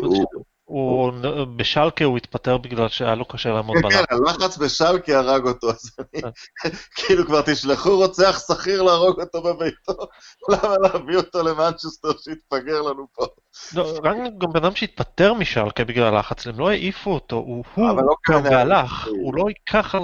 [0.00, 0.39] הוא...
[0.70, 1.12] הוא,
[1.56, 3.96] בשלקה הוא התפטר בגלל שהיה לו קשה לעמוד בלחץ.
[3.96, 6.22] כן, הלחץ בשלקה הרג אותו, אז אני,
[6.96, 9.92] כאילו כבר תשלחו רוצח שכיר להרוג אותו בביתו,
[10.50, 13.26] למה להביא אותו למנצ'סטר שיתפגר לנו פה?
[13.74, 18.14] לא, רק גם בן אדם שהתפטר משלקה בגלל הלחץ, הם לא העיפו אותו, הוא לא
[18.22, 20.02] קם והלך, הוא לא ייקח על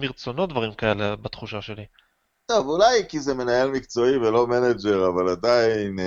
[0.00, 1.84] מרצונו דברים כאלה בתחושה שלי.
[2.46, 5.98] טוב, אולי כי זה מנהל מקצועי ולא מנג'ר, אבל עדיין...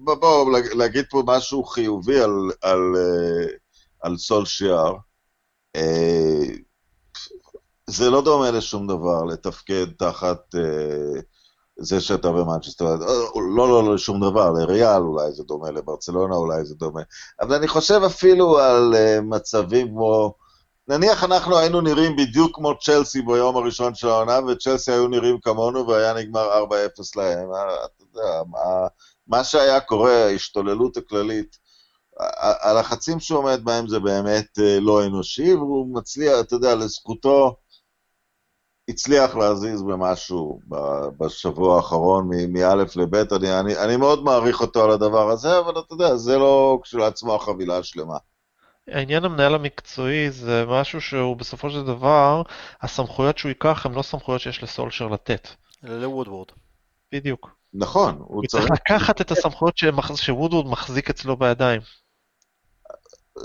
[0.00, 2.80] בואו בוא, להגיד פה משהו חיובי על, על,
[4.00, 4.94] על סולשיאר.
[7.86, 10.54] זה לא דומה לשום דבר, לתפקד תחת
[11.76, 12.96] זה שאתה במנצ'סטר.
[13.56, 17.00] לא, לא, לא לשום דבר, לריאל אולי זה דומה, לברצלונה אולי זה דומה.
[17.40, 20.34] אבל אני חושב אפילו על מצבים כמו...
[20.88, 25.86] נניח אנחנו היינו נראים בדיוק כמו צ'לסי ביום הראשון של העונה, וצ'לסי היו נראים כמונו
[25.86, 26.74] והיה נגמר 4-0
[27.16, 27.48] להם.
[27.84, 28.86] אתה יודע, מה,
[29.26, 31.58] מה שהיה קורה, ההשתוללות הכללית,
[32.62, 37.56] הלחצים שהוא עומד בהם זה באמת לא אנושי, והוא מצליח, אתה יודע, לזכותו,
[38.88, 40.60] הצליח להזיז במשהו
[41.18, 45.78] בשבוע האחרון מ- מאלף לבית, אני, אני, אני מאוד מעריך אותו על הדבר הזה, אבל
[45.78, 48.16] אתה יודע, זה לא כשלעצמו החבילה השלמה.
[48.88, 52.42] העניין המנהל המקצועי זה משהו שהוא בסופו של דבר,
[52.82, 55.48] הסמכויות שהוא ייקח הן לא סמכויות שיש לסולשר לתת.
[55.82, 56.46] לוודוורד.
[57.12, 57.50] בדיוק.
[57.74, 59.74] נכון, הוא הוא צריך, צריך לקחת את הסמכויות
[60.14, 61.80] שוודווד מחזיק אצלו בידיים.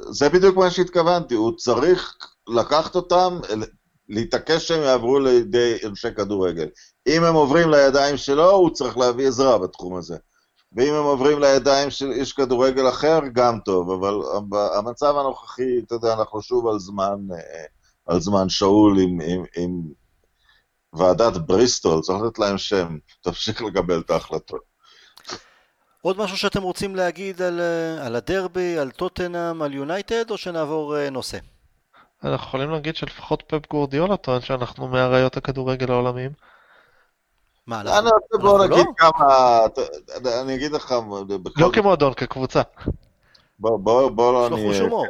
[0.09, 2.15] זה בדיוק מה שהתכוונתי, הוא צריך
[2.47, 3.39] לקחת אותם,
[4.09, 6.67] להתעקש שהם יעברו לידי אנשי כדורגל.
[7.07, 10.17] אם הם עוברים לידיים שלו, הוא צריך להביא עזרה בתחום הזה.
[10.77, 14.13] ואם הם עוברים לידיים של איש כדורגל אחר, גם טוב, אבל
[14.77, 17.65] המצב הנוכחי, אתה יודע, אנחנו שוב על זמן, אה,
[18.05, 19.81] על זמן שאול עם, עם, עם
[20.93, 24.61] ועדת בריסטול, צריך לתת להם שם, תמשיך לקבל את ההחלטות.
[26.01, 30.97] עוד משהו שאתם רוצים להגיד על, אה, על הדרבי, על טוטנאם, על יונייטד, או שנעבור
[30.97, 31.37] אה, נושא?
[32.23, 36.31] אנחנו יכולים להגיד שלפחות פפ גורדיאלה טוען שאנחנו מאריות הכדורגל העולמיים.
[37.67, 38.93] מה, אני אנחנו, רוצה בוא נגיד לא?
[38.97, 39.59] כמה,
[40.41, 40.95] אני אגיד לך,
[41.57, 42.61] לא כמועדון, כקבוצה.
[43.59, 45.05] בוא, בוא, בוא לא הומור.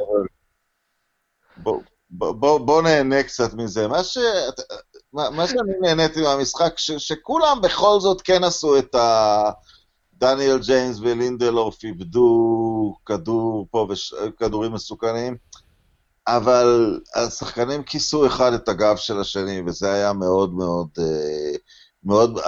[2.10, 3.88] בוא, נהנה קצת מזה.
[3.88, 4.18] מה, ש...
[5.12, 6.90] מה, מה שאני נהניתי מהמשחק, ש...
[6.90, 9.50] שכולם בכל זאת כן עשו את ה...
[10.14, 14.14] דניאל ג'יימס ולינדלורף איבדו כדור פה, וש...
[14.36, 15.36] כדורים מסוכנים,
[16.26, 20.88] אבל השחקנים כיסו אחד את הגב של השני, וזה היה מאוד מאוד...
[20.98, 21.56] אה,
[22.04, 22.38] מאוד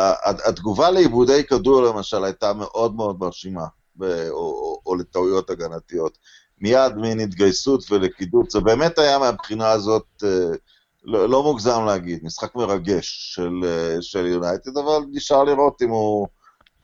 [0.46, 3.66] התגובה לאיבודי כדור למשל הייתה מאוד מאוד מרשימה,
[4.00, 6.18] או, או, או לטעויות הגנתיות.
[6.60, 10.56] מיד מין התגייסות ולכידות, זה באמת היה מהבחינה הזאת, אה,
[11.04, 16.26] לא, לא מוגזם להגיד, משחק מרגש של, אה, של יונייטד, אבל נשאר לראות אם הוא,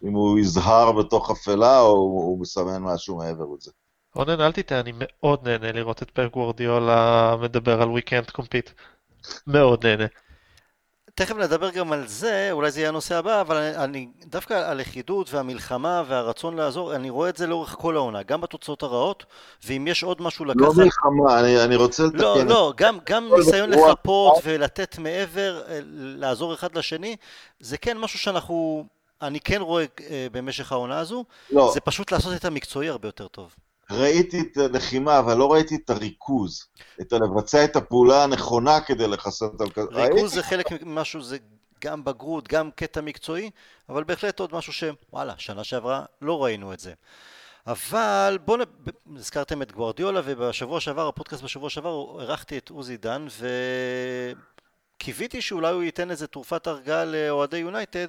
[0.05, 3.71] אם הוא יזהר בתוך אפלה או הוא מסמן משהו מעבר לזה.
[4.15, 8.71] רונן, אל תטעה, אני מאוד נהנה לראות את פפ גורדיאלה מדבר על weekend compete.
[9.47, 10.07] מאוד נהנה.
[11.17, 15.33] תכף נדבר גם על זה, אולי זה יהיה הנושא הבא, אבל אני, אני דווקא הלכידות
[15.33, 19.25] והמלחמה והרצון לעזור, אני רואה את זה לאורך כל העונה, גם בתוצאות הרעות,
[19.67, 20.77] ואם יש עוד משהו לא לקחת...
[20.77, 26.55] מלחמה, אני, אני רוצה לתקן לא, לא, גם, גם ניסיון לחפות ולתת מעבר, אה, לעזור
[26.55, 27.17] אחד לשני,
[27.61, 28.87] זה כן משהו שאנחנו,
[29.23, 33.29] אני כן רואה אה, במשך העונה הזו, לא, זה פשוט לעשות את המקצועי הרבה יותר
[33.29, 33.55] טוב.
[33.91, 36.65] ראיתי את הלחימה, אבל לא ראיתי את הריכוז,
[37.01, 39.89] את לבצע את הפעולה הנכונה כדי לכסות על כזה.
[39.91, 41.39] ריכוז זה חלק ממשהו, זה
[41.85, 43.51] גם בגרות, גם קטע מקצועי,
[43.89, 46.93] אבל בהחלט עוד משהו שוואלה, שנה שעברה לא ראינו את זה.
[47.67, 53.27] אבל בואו, נ- הזכרתם את גוורדיולה, ובשבוע שעבר, הפודקאסט בשבוע שעבר, אירחתי את עוזי דן,
[54.97, 58.09] וקיוויתי שאולי הוא ייתן איזה תרופת הרגעה לאוהדי יונייטד,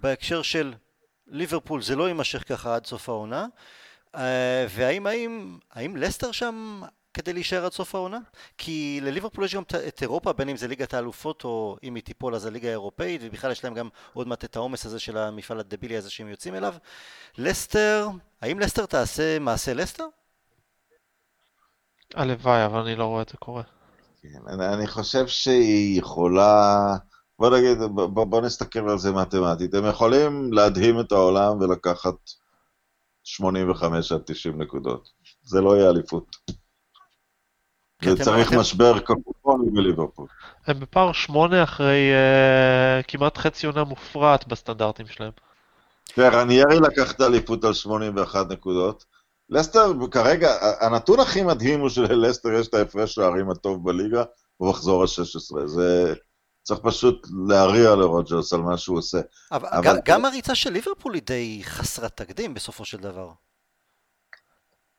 [0.00, 0.74] בהקשר של
[1.26, 3.46] ליברפול, זה לא יימשך ככה עד סוף העונה,
[4.68, 6.82] והאם האם, האם לסטר שם
[7.14, 8.18] כדי להישאר עד סוף העונה?
[8.58, 12.02] כי לליברפול יש גם את- את אירופה, בין אם זה ליגת האלופות או אם היא
[12.02, 15.60] תיפול אז הליגה האירופאית, ובכלל יש להם גם עוד מעט את העומס הזה של המפעל
[15.60, 16.74] הדבילי הזה שהם יוצאים אליו.
[17.38, 18.08] לסטר,
[18.42, 20.04] האם לסטר תעשה מעשה לסטר?
[22.14, 23.62] הלוואי, אבל אני לא רואה את זה קורה.
[24.22, 26.76] כן, אני, אני חושב שהיא יכולה...
[27.38, 29.74] בוא נגיד, בוא, בוא נסתכל על זה מתמטית.
[29.74, 32.14] הם יכולים להדהים את העולם ולקחת
[33.24, 35.08] 85 עד 90 נקודות.
[35.42, 36.36] זה לא יהיה אליפות.
[38.02, 40.26] אתם- וצריך אתם- משבר קפופוני בליברפול.
[40.66, 45.30] הם בפער שמונה אחרי uh, כמעט חצי עונה מופרעת בסטנדרטים שלהם.
[46.14, 49.04] תראה, רניירי לקח את האליפות על 81 נקודות.
[49.50, 50.50] לסטר, כרגע,
[50.80, 54.24] הנתון הכי מדהים הוא שללסטר יש את ההפרש שערים הטוב בליגה,
[54.56, 55.66] הוא מחזור ה-16.
[55.66, 56.14] זה...
[56.62, 59.20] צריך פשוט להריע לרוג'רס על מה שהוא עושה.
[59.52, 63.30] אבל, אבל- גם, גם הריצה של ליברפול היא די חסרת תקדים בסופו של דבר.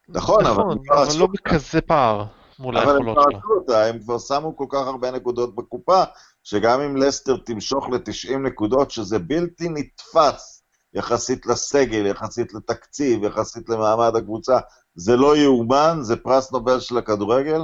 [0.10, 0.64] נכון, אבל...
[0.64, 1.28] נכון, אבל עשו לא.
[1.28, 2.26] בכזה פער
[2.60, 6.04] מול אבל הם היכולות כבר אותה, הם כבר שמו כל כך הרבה נקודות בקופה,
[6.44, 14.16] שגם אם לסטר תמשוך ל-90 נקודות, שזה בלתי נתפס יחסית לסגל, יחסית לתקציב, יחסית למעמד
[14.16, 14.58] הקבוצה,
[14.96, 17.62] זה לא יאומן, זה פרס נובל של הכדורגל,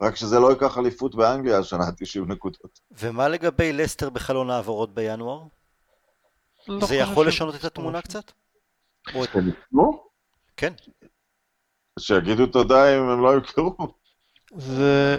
[0.00, 2.80] רק שזה לא ייקח אליפות באנגליה השנה, 90 נקודות.
[2.90, 5.42] ומה לגבי לסטר בחלון העברות בינואר?
[6.68, 8.02] לא זה יכול לשנות את התמונה.
[8.02, 8.32] קצת?
[9.14, 9.28] או את...
[9.28, 10.04] יקנו?
[10.56, 10.72] כן.
[11.98, 13.76] שיגידו תודה אם הם לא ימכרו.
[14.56, 15.16] זה...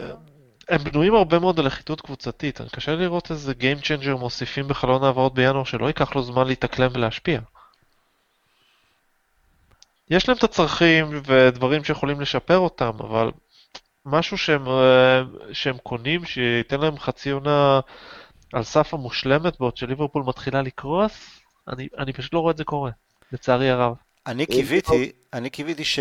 [0.69, 5.03] הם בנויים הרבה מאוד על לכידות קבוצתית, אני קשה לראות איזה Game Changer מוסיפים בחלון
[5.03, 7.39] העברות בינואר שלא ייקח לו זמן להתאקלם ולהשפיע.
[10.09, 13.31] יש להם את הצרכים ודברים שיכולים לשפר אותם, אבל
[14.05, 15.21] משהו שהם, אה,
[15.53, 17.79] שהם קונים שייתן להם חצי עונה
[18.53, 22.91] על סף המושלמת בעוד שליברפול מתחילה לקרוס, אני, אני פשוט לא רואה את זה קורה,
[23.31, 23.93] לצערי הרב.
[24.27, 25.99] אני קיוויתי, אני קיוויתי ש...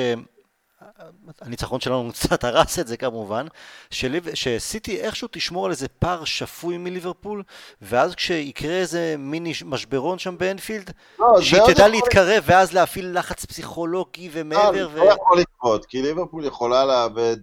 [1.40, 3.46] הניצחון שלנו קצת הרס את זה כמובן,
[3.90, 7.42] שליב, שסיטי איכשהו תשמור על איזה פער שפוי מליברפול,
[7.82, 13.44] ואז כשיקרה איזה מיני משברון שם באנפילד, לא, שהיא תדע יכול להתקרב ואז להפעיל לחץ
[13.44, 14.88] פסיכולוגי לא, ומעבר.
[14.88, 17.36] זה לא יכול לקרות, כי ליברפול יכולה לאבד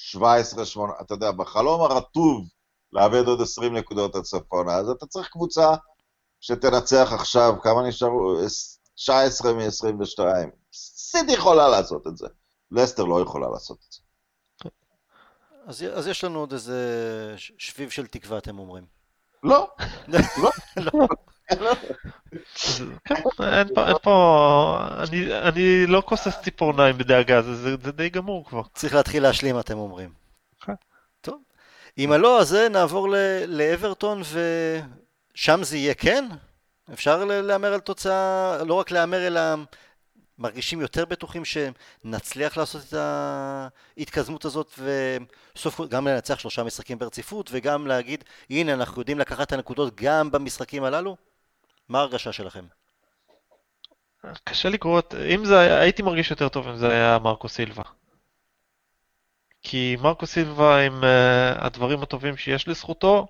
[0.00, 2.48] 17, 8, אתה יודע, בחלום הרטוב
[2.92, 5.74] לאבד עוד 20 נקודות עד צפונה, אז אתה צריך קבוצה
[6.40, 8.36] שתנצח עכשיו, כמה נשארו?
[8.94, 10.24] 19 מ-22.
[10.72, 12.26] סיטי יכולה לעשות את זה.
[12.70, 14.00] לסטר לא יכולה לעשות את זה.
[15.66, 16.78] אז, אז יש לנו עוד איזה
[17.36, 18.86] שביב של תקווה, אתם אומרים.
[19.42, 19.68] לא,
[20.14, 21.37] אז,
[23.04, 23.68] כן, אין
[24.02, 24.78] פה,
[25.42, 28.62] אני, לא כוסס ציפורניים בדאגה, זה, די גמור כבר.
[28.74, 30.10] צריך להתחיל להשלים, אתם אומרים.
[30.60, 30.72] כן.
[31.20, 31.38] טוב.
[31.98, 33.08] אם הלא, אז נעבור
[33.46, 34.22] לאברטון,
[35.34, 36.24] ושם זה יהיה כן?
[36.92, 39.40] אפשר להמר על תוצאה, לא רק להמר, אלא
[40.38, 42.94] מרגישים יותר בטוחים שנצליח לעשות את
[43.96, 49.52] ההתקדמות הזאת, וסוף גם לנצח שלושה משחקים ברציפות, וגם להגיד, הנה, אנחנו יודעים לקחת את
[49.52, 51.16] הנקודות גם במשחקים הללו?
[51.88, 52.64] מה ההרגשה שלכם?
[54.44, 55.00] קשה לקרוא.
[55.34, 55.80] אם זה היה...
[55.80, 57.82] הייתי מרגיש יותר טוב אם זה היה מרקו סילבה.
[59.62, 61.06] כי מרקו סילבה עם uh,
[61.64, 63.26] הדברים הטובים שיש לזכותו,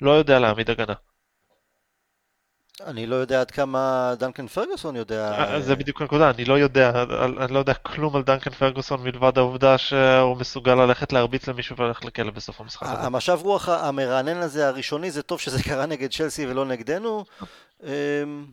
[0.00, 0.94] לא יודע להעמיד הגנה.
[2.84, 5.32] אני לא יודע עד כמה דנקן פרגוסון יודע...
[5.32, 7.04] אה, זה בדיוק הנקודה, אני לא יודע,
[7.44, 12.04] אני לא יודע כלום על דנקן פרגוסון מלבד העובדה שהוא מסוגל ללכת להרביץ למישהו וללכת
[12.04, 13.06] לכלא בסוף המשחק הזה.
[13.06, 17.24] המשב רוח המרענן הזה הראשוני, זה טוב שזה קרה נגד צ'לסי ולא נגדנו.
[17.82, 18.46] אמ,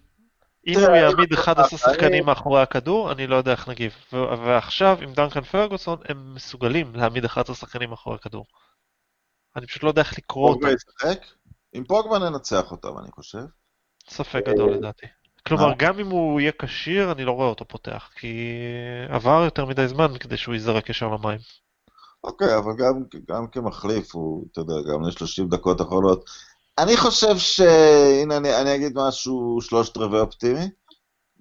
[0.68, 3.94] אם הוא יעמיד 11 שחקנים מאחורי הכדור, אני לא יודע איך נגיב.
[4.12, 8.46] ועכשיו, עם דנקן פרגוסון, הם מסוגלים להעמיד 11 שחקנים מאחורי הכדור.
[9.56, 10.60] אני פשוט לא יודע איך לקרוא אותם.
[10.60, 11.26] פוגבה ישחק?
[11.74, 13.44] עם פוגבה ננצח אותם, אני חושב.
[14.10, 15.06] ספק גדול לדעתי.
[15.48, 18.58] כלומר, גם אם הוא יהיה כשיר, אני לא רואה אותו פותח, כי
[19.10, 21.40] עבר יותר מדי זמן כדי שהוא ייזרק ישר למים.
[22.24, 26.26] אוקיי, אבל גם, גם כמחליף, הוא, אתה יודע, גם ל-30 דקות אחרונות.
[26.78, 27.60] אני חושב ש...
[28.22, 30.70] הנה, אני, אני אגיד משהו שלושת רבעי אופטימי,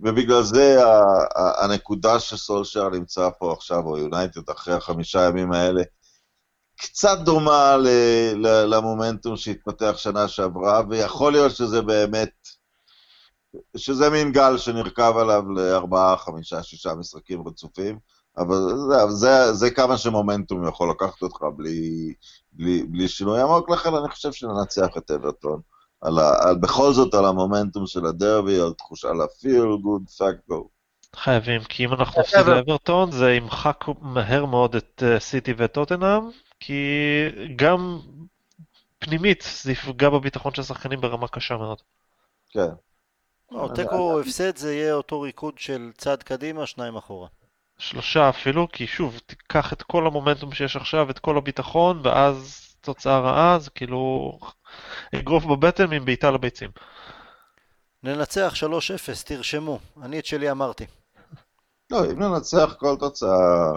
[0.01, 1.03] ובגלל זה ה,
[1.39, 5.83] ה, הנקודה שסולשר נמצא פה עכשיו, או יונייטד, אחרי החמישה ימים האלה,
[6.77, 7.89] קצת דומה ל,
[8.35, 12.33] ל, למומנטום שהתפתח שנה שעברה, ויכול להיות שזה באמת,
[13.77, 17.99] שזה מין גל שנרכב עליו לארבעה, חמישה, שישה משחקים רצופים,
[18.39, 18.57] אבל
[18.91, 22.15] זה, זה, זה כמה שמומנטום יכול לקחת אותך בלי,
[22.53, 25.61] בלי, בלי שינוי עמוק, לכן אני חושב שננצח את אברטון.
[26.03, 30.63] על ה, על, בכל זאת על המומנטום של הדרבי, על תחושה, על ה-feel good factor.
[31.17, 36.31] חייבים, כי אם אנחנו נפסיד לאברטון, זה ימחק מהר מאוד את אה, סיטי ואת טוטנאם,
[36.61, 36.83] כי
[37.57, 37.99] גם
[38.99, 41.79] פנימית זה יפגע בביטחון של השחקנים ברמה קשה מאוד.
[42.51, 42.69] כן.
[43.51, 47.29] לא, תיקו הפסד זה יהיה אותו ריקוד של צעד קדימה, שניים אחורה.
[47.79, 53.19] שלושה אפילו, כי שוב, תיקח את כל המומנטום שיש עכשיו, את כל הביטחון, ואז תוצאה
[53.21, 54.33] רעה, זה כאילו
[55.15, 56.71] אגרוף בבטן עם בעיטה לביצים.
[58.03, 59.79] ננצח 3-0, תרשמו.
[60.03, 60.87] אני את שלי אמרתי.
[61.91, 63.73] לא, אם ננצח כל תוצאה,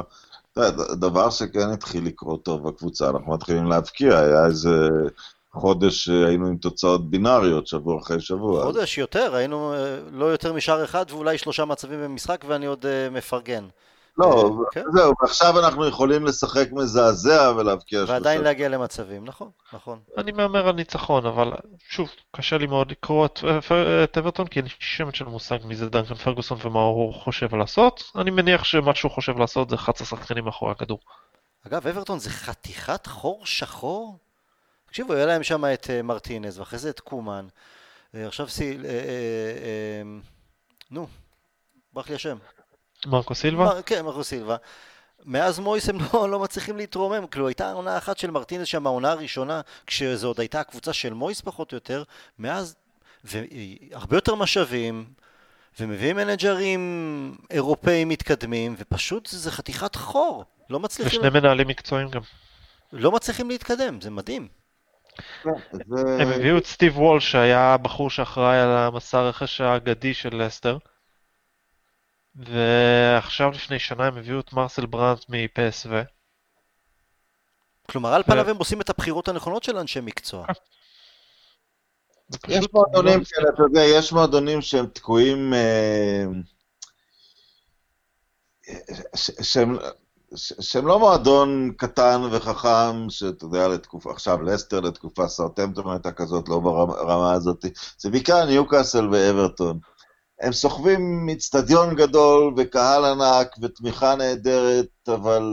[1.00, 4.90] דבר שכן התחיל לקרות טוב בקבוצה, אנחנו מתחילים להבקיע, היה איזה
[5.56, 8.64] חודש שהיינו עם תוצאות בינאריות, שבוע אחרי שבוע.
[8.64, 13.10] חודש יותר, היינו אה, לא יותר משאר אחד ואולי שלושה מצבים במשחק ואני עוד אה,
[13.10, 13.68] מפרגן.
[14.18, 14.84] לא, אה, כן.
[14.94, 18.14] זהו, ועכשיו אנחנו יכולים לשחק מזעזע ולהבקיע שלושה.
[18.14, 20.00] ועדיין להגיע למצבים, נכון, נכון.
[20.18, 21.52] אני מהמר על ניצחון, אבל
[21.90, 23.40] שוב, קשה לי מאוד לקרוא את,
[24.04, 27.56] את אברטון, כי אין לי שמץ של מושג מי זה דנקן פרגוסון ומה הוא חושב
[27.56, 28.04] לעשות.
[28.16, 31.00] אני מניח שמה שהוא חושב לעשות זה 11 שחקנים מאחורי הכדור.
[31.68, 34.18] אגב, אברטון זה חתיכת חור שחור?
[34.96, 37.48] תקשיבו, היה להם שם את אה, מרטינז, ואחרי זה את קומן.
[38.16, 38.78] אה, עכשיו סי...
[38.86, 40.02] אה,
[40.92, 41.08] נו,
[41.94, 42.38] ברח לי השם.
[43.06, 43.82] מרקו סילבה?
[43.82, 44.56] כן, מרקו סילבה.
[45.26, 49.12] מאז מויס הם לא, לא מצליחים להתרומם, כאילו הייתה עונה אחת של מרטינז שם, העונה
[49.12, 52.04] הראשונה, כשזו עוד הייתה הקבוצה של מויס פחות או יותר,
[52.40, 52.76] מאז,
[53.24, 55.06] והרבה יותר משאבים,
[55.80, 62.22] ומביאים מנג'רים אירופאים מתקדמים, ופשוט זה חתיכת חור, לא מצליחים, ושני מנהלים מקצועיים גם.
[62.94, 64.48] לא מצליחים להתקדם, זה מדהים.
[65.72, 70.78] זה- הם הביאו את סטיב וול שהיה הבחור שאחראי על המסע הרכש האגדי של לסטר.
[72.36, 75.90] ועכשיו לפני שנה הם הביאו את מרסל ברנט מפסו.
[77.90, 80.46] כלומר, על פניו הם עושים את הבחירות הנכונות של אנשי מקצוע.
[82.48, 86.24] יש מועדונים כאלה, אתה יודע, יש מועדונים שהם תקועים, אה,
[89.42, 89.78] שהם...
[90.36, 96.60] שהם לא מועדון קטן וחכם, שאתה יודע, לתקופה, עכשיו לסטר לתקופה, סאוטמפטון הייתה כזאת, לא
[96.60, 97.66] ברמה הזאת,
[97.98, 99.80] זה בעיקר ניוקאסל ואברטון.
[100.42, 105.44] הם סוחבים אצטדיון גדול וקהל ענק ותמיכה נהדרת, אבל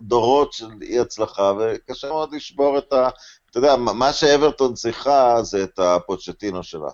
[0.00, 3.08] דורות של אי הצלחה, וקשה מאוד לשבור את ה...
[3.50, 6.90] אתה יודע, מה שאברטון צריכה זה את הפוצ'טינו שלה.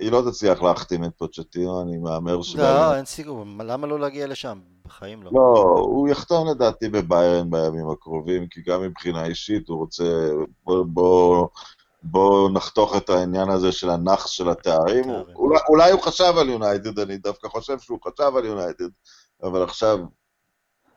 [0.00, 2.56] היא לא תצליח להחתים את פוצ'טינו, אני מהמר ש...
[2.56, 4.58] לא, אין סיכוי, למה לא להגיע לשם?
[4.84, 5.30] בחיים לא.
[5.34, 10.30] לא, הוא יחתום לדעתי בביירן בימים הקרובים, כי גם מבחינה אישית הוא רוצה...
[10.64, 11.48] בוא, בוא,
[12.02, 15.04] בוא נחתוך את העניין הזה של הנאחס של התארים.
[15.34, 18.88] אולי, אולי הוא חשב על יונייטד, אני דווקא חושב שהוא חשב על יונייטד,
[19.42, 19.98] אבל עכשיו,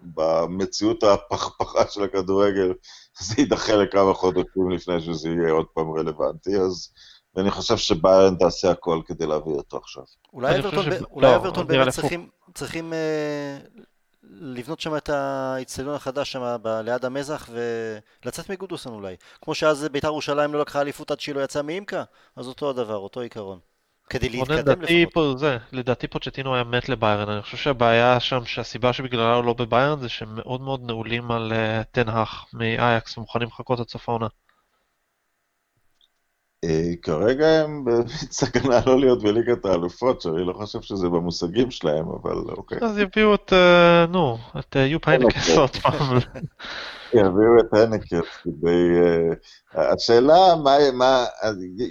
[0.02, 2.74] במציאות הפכפכה של הכדורגל,
[3.26, 6.90] זה יידחה לכמה חודשים לפני שזה יהיה עוד פעם רלוונטי, אז...
[7.36, 10.04] ואני חושב שביירן תעשה הכל כדי להביא אותו עכשיו.
[10.34, 11.94] אולי אברטון באמת
[12.54, 13.58] צריכים, אה,
[14.24, 17.50] לבנות שם את האיצטדיון החדש שם ליד המזח
[18.24, 19.16] ולצאת מגודוסון אולי.
[19.42, 22.04] כמו שאז בית"ר ירושלים לא לקחה אליפות עד שהיא לא יצאה מאימקה,
[22.36, 23.60] אז אותו הדבר, אותו עיקרון.
[24.10, 25.14] כדי להתקדם לפחות.
[25.14, 29.54] פה, זה, לדעתי פוצ'טינו היה מת לביירן, אני חושב שהבעיה שם, שהסיבה שבגללה הוא לא
[29.54, 34.28] בביירן זה שהם מאוד מאוד נעולים על uh, תנהך מאייקס ומוכנים לחכות עד סוף העונה.
[36.64, 42.36] אה, כרגע הם בסכנה לא להיות בליגת האלופות, שאני לא חושב שזה במושגים שלהם, אבל
[42.36, 42.78] אוקיי.
[42.82, 46.18] אז יביאו את, אה, נו, את אה, יופ היינקס עוד פעם.
[47.14, 48.90] יביאו את היינקס כדי...
[49.74, 50.56] השאלה,
[50.94, 51.26] מה,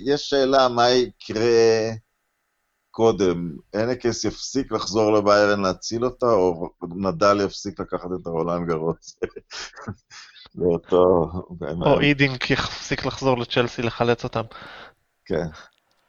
[0.04, 1.90] יש שאלה מה יקרה
[2.90, 9.18] קודם, הנקס יפסיק לחזור לביירן להציל אותה, או נדל יפסיק לקחת את הרולנד גרוס?
[10.54, 11.30] לאותו...
[11.80, 14.42] או אידינק יפסיק לחזור לצ'לסי לחלץ אותם.
[15.24, 15.46] כן.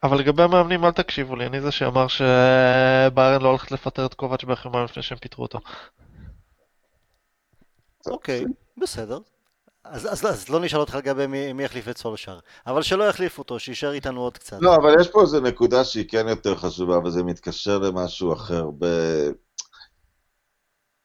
[0.03, 4.43] אבל לגבי המאמנים, אל תקשיבו לי, אני זה שאמר שביירן לא הולכת לפטר את קובץ'
[4.43, 5.59] באחרונה לפני שהם פיטרו אותו.
[8.07, 8.45] אוקיי,
[8.77, 9.19] בסדר.
[9.83, 13.39] אז, אז, אז לא נשאל אותך לגבי מי, מי יחליף את סולשר, אבל שלא יחליף
[13.39, 14.57] אותו, שיישאר איתנו עוד קצת.
[14.61, 18.69] לא, אבל יש פה איזו נקודה שהיא כן יותר חשובה, וזה מתקשר למשהו אחר.
[18.79, 18.85] ב...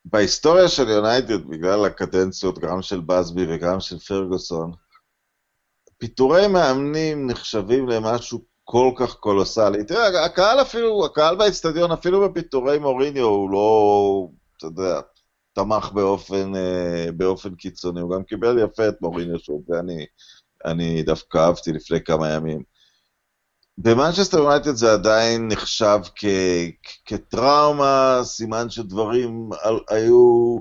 [0.05, 4.73] בהיסטוריה של יונייטד, בגלל הקדנציות גם של בסבי וגם של פרגוסון,
[5.99, 9.85] פיטורי מאמנים נחשבים למשהו כל כך קולוסאלי.
[9.85, 15.01] תראה, הקהל אפילו, הקהל באצטדיון, אפילו בפיטורי מוריניו, הוא לא, אתה יודע,
[15.53, 18.01] תמך באופן, אה, באופן קיצוני.
[18.01, 20.07] הוא גם קיבל יפה את מוריניו שוב, ואני
[20.65, 22.63] אני דווקא אהבתי לפני כמה ימים.
[23.81, 26.25] במנצ'סטר יונייטד זה עדיין נחשב כ,
[27.05, 29.51] כטראומה, סימן שדברים
[29.89, 30.57] היו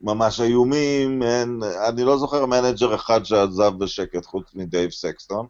[0.00, 5.46] ממש איומים, אין, אני לא זוכר מנג'ר אחד שעזב בשקט חוץ מדייב סקסטון,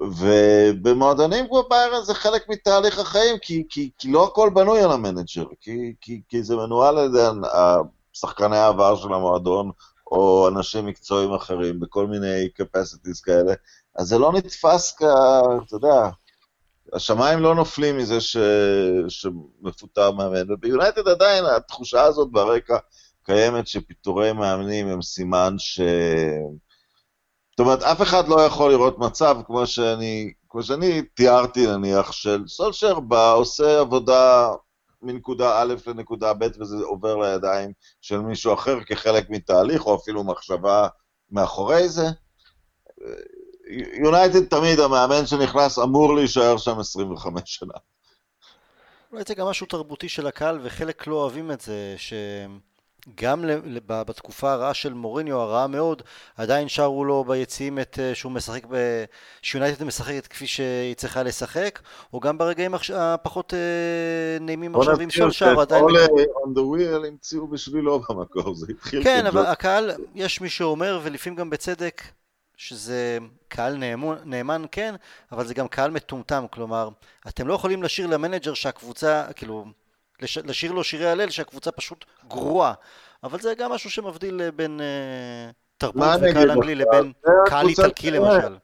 [0.00, 5.44] ובמועדונים כמו ביירן זה חלק מתהליך החיים, כי, כי, כי לא הכל בנוי על המנג'ר,
[5.60, 7.48] כי, כי, כי זה מנוהל על ידי
[8.12, 9.70] שחקני העבר של המועדון,
[10.10, 13.54] או אנשים מקצועיים אחרים, בכל מיני capacities כאלה,
[13.96, 15.02] אז זה לא נתפס כ...
[15.66, 16.08] אתה יודע,
[16.92, 18.36] השמיים לא נופלים מזה ש...
[19.08, 22.76] שמפוטר מאמן, וביונייטד עדיין התחושה הזאת ברקע
[23.22, 25.80] קיימת שפיטורי מאמנים הם סימן ש...
[27.50, 32.42] זאת אומרת, אף אחד לא יכול לראות מצב כמו שאני, כמו שאני תיארתי נניח, של
[32.46, 34.48] סולשר בא, עושה עבודה
[35.02, 40.88] מנקודה א' לנקודה ב' וזה עובר לידיים של מישהו אחר כחלק מתהליך, או אפילו מחשבה
[41.30, 42.06] מאחורי זה.
[44.02, 47.74] יונייטד תמיד, המאמן שנכנס אמור להישאר שם 25 שנה.
[49.12, 53.44] אולי זה גם משהו תרבותי של הקהל, וחלק לא אוהבים את זה, שגם
[53.86, 56.02] בתקופה הרעה של מוריניו, הרעה מאוד,
[56.36, 59.04] עדיין שרו לו ביציעים את אה, שהוא משחק, ב...
[59.42, 61.80] שיונייטד משחקת כפי שהיא צריכה לשחק,
[62.12, 63.58] או גם ברגעים הפחות אה,
[64.40, 65.82] נעימים עכשיו עם סולשר, עדיין...
[65.82, 69.04] בוא נזכיר on the wheel המציאו בשבילו במקור, זה התחיל...
[69.04, 72.02] כן, אבל הקהל, יש מי שאומר, ולפעמים גם בצדק,
[72.56, 74.94] שזה קהל נאמן, נאמן כן,
[75.32, 76.88] אבל זה גם קהל מטומטם, כלומר,
[77.28, 79.64] אתם לא יכולים לשיר למנג'ר שהקבוצה, כאילו,
[80.22, 82.72] לש, לשיר לו שירי הלל שהקבוצה פשוט גרועה,
[83.24, 87.12] אבל זה גם משהו שמבדיל בין uh, תרבות וקהל אנגלי לבין
[87.46, 88.56] קהל איטלקי למשל.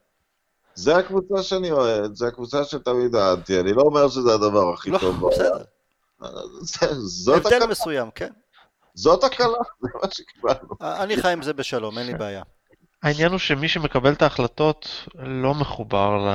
[0.75, 4.99] זה הקבוצה שאני אוהד, זה הקבוצה שתמיד אהדתי, אני לא אומר שזה הדבר הכי לא,
[4.99, 5.23] טוב.
[5.23, 5.65] לא, בסדר.
[7.03, 8.31] זאת הבדל מסוים, כן.
[8.95, 10.75] זאת הקלה, זה מה שקיבלנו.
[10.81, 12.43] אני חי עם זה בשלום, אין לי בעיה.
[13.03, 16.27] העניין הוא שמי שמקבל את ההחלטות לא מחובר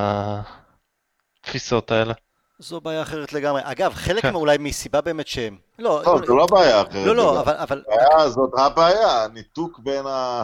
[1.43, 2.13] לתפיסות האלה.
[2.59, 3.61] זו בעיה אחרת לגמרי.
[3.63, 4.35] אגב, חלק כן.
[4.35, 5.57] אולי מסיבה באמת שהם...
[5.79, 7.05] לא, לא, זו לא בעיה אחרת.
[7.05, 7.53] לא, לא, אבל...
[7.55, 7.83] אבל...
[7.87, 10.43] הבעיה, זאת הבעיה, הניתוק בין ה...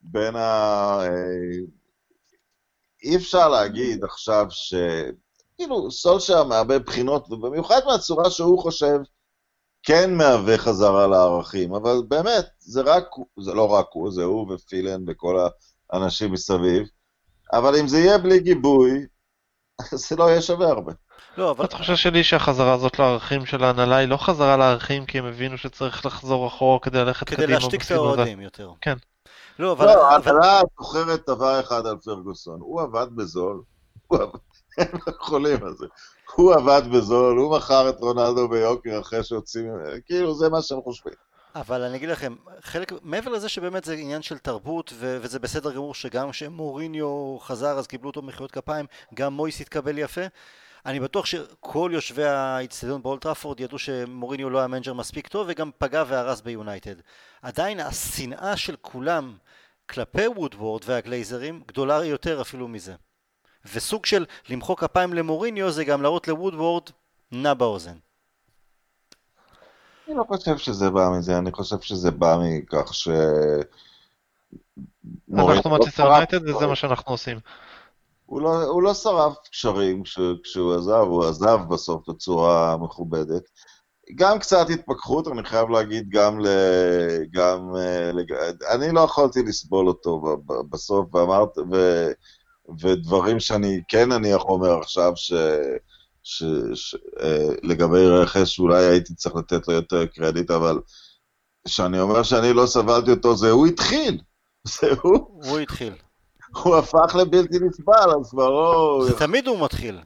[0.00, 0.40] בין ה...
[1.02, 1.08] אה,
[3.04, 4.74] אי אפשר להגיד עכשיו ש...
[5.56, 8.98] כאילו, סולשר מהרבה בחינות, ובמיוחד מהצורה שהוא חושב
[9.82, 13.04] כן מהווה חזרה לערכים, אבל באמת, זה רק,
[13.40, 15.46] זה לא רק הוא, זה הוא ופילן וכל
[15.92, 16.88] האנשים מסביב,
[17.52, 19.06] אבל אם זה יהיה בלי גיבוי,
[20.08, 20.92] זה לא יהיה שווה הרבה.
[21.38, 21.64] לא, אבל...
[21.64, 26.06] התחושה שלי שהחזרה הזאת לערכים של ההנהלה היא לא חזרה לערכים כי הם הבינו שצריך
[26.06, 27.90] לחזור אחורה כדי ללכת כדי קדימה להשתיק את.
[27.90, 28.70] האוהדים יותר.
[28.80, 28.96] כן.
[29.58, 29.86] לא, אבל...
[29.86, 33.62] לא, אבל- ההנהלה זוכרת דבר אחד על פרגוסון, הוא עבד בזול,
[34.06, 34.38] הוא עבד-
[34.78, 35.86] הם לא יכולים על זה.
[36.34, 39.62] הוא עבד בזול, הוא מכר את רונלדו ביוקר אחרי שהוציא,
[40.06, 41.14] כאילו זה מה שהם חושבים.
[41.54, 45.72] אבל אני אגיד לכם, חלק, מעבר לזה שבאמת זה עניין של תרבות, ו- וזה בסדר
[45.72, 50.20] גמור שגם כשמוריניו חזר אז קיבלו אותו במחיאות כפיים, גם מויס התקבל יפה.
[50.86, 56.04] אני בטוח שכל יושבי האיצטדיון באולטראפורד ידעו שמוריניו לא היה מנג'ר מספיק טוב וגם פגע
[56.06, 56.94] והרס ביונייטד.
[57.42, 59.36] עדיין השנאה של כולם
[59.90, 62.94] כלפי וודוורד והגלייזרים גדולה יותר אפילו מזה.
[63.74, 66.82] וסוג של למחוא כפיים למוריניו זה גם להראות לוודוורד
[67.32, 67.96] נע באוזן.
[70.08, 73.08] אני לא חושב שזה בא מזה, אני חושב שזה בא מכך ש...
[75.32, 77.38] אנחנו שרף- יונייטד וזה מה שאנחנו עושים.
[78.26, 83.42] הוא לא, הוא לא שרף קשרים כש, כשהוא עזב, הוא עזב בסוף בצורה מכובדת.
[84.14, 86.46] גם קצת התפכחות, אני חייב להגיד, גם ל...
[87.30, 87.76] גם...
[87.76, 88.32] אה, לג...
[88.70, 90.22] אני לא יכולתי לסבול אותו
[90.70, 91.58] בסוף, ואמרת...
[91.72, 92.06] ו...
[92.80, 95.32] ודברים שאני כן נניח אומר עכשיו, ש...
[96.22, 96.44] ש...
[96.74, 96.96] ש...
[97.22, 100.80] אה, לגבי רכש, אולי הייתי צריך לתת לו יותר קרדיט, אבל
[101.66, 104.20] כשאני אומר שאני לא סבלתי אותו, זה הוא התחיל.
[104.80, 105.92] זה הוא, הוא התחיל.
[106.62, 109.04] הוא הפך לבלתי נסבל, אז כבר לא...
[109.08, 110.00] זה תמיד הוא מתחיל.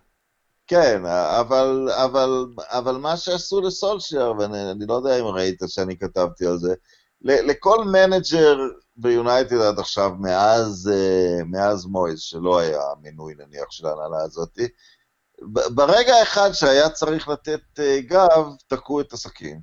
[0.67, 1.03] כן,
[1.41, 6.59] אבל, אבל, אבל מה שעשו לסולשייר, ואני אני לא יודע אם ראית שאני כתבתי על
[6.59, 6.75] זה,
[7.21, 8.59] לכל מנג'ר
[8.97, 14.59] ביונייטד עד עכשיו, מאז, אה, מאז מויס, שלא היה מינוי נניח של ההנהלה הזאת,
[15.53, 19.61] ב- ברגע האחד שהיה צריך לתת אה, גב, תקעו את הסכין.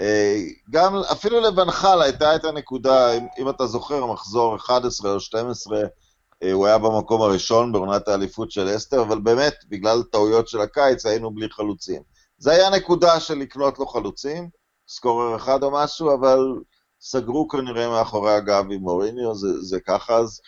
[0.00, 0.36] אה,
[0.70, 5.78] גם, אפילו לואן חאל הייתה את הנקודה, אם, אם אתה זוכר, מחזור 11 או 12,
[6.42, 11.06] אה, הוא היה במקום הראשון בעונת האליפות של אסטר, אבל באמת, בגלל טעויות של הקיץ
[11.06, 12.02] היינו בלי חלוצים.
[12.38, 14.48] זה היה נקודה של לקנות לו חלוצים,
[14.88, 16.38] סקורר אחד או משהו, אבל
[17.02, 20.40] סגרו כנראה מאחורי הגב עם מוריניו, זה, זה ככה אז.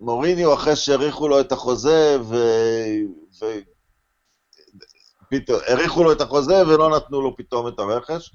[0.00, 2.34] ומוריניו, אחרי שהאריכו לו את החוזה, ו...
[3.40, 3.46] ו...
[5.30, 8.30] פתאום, האריכו לו את החוזה ולא נתנו לו פתאום את הרכש,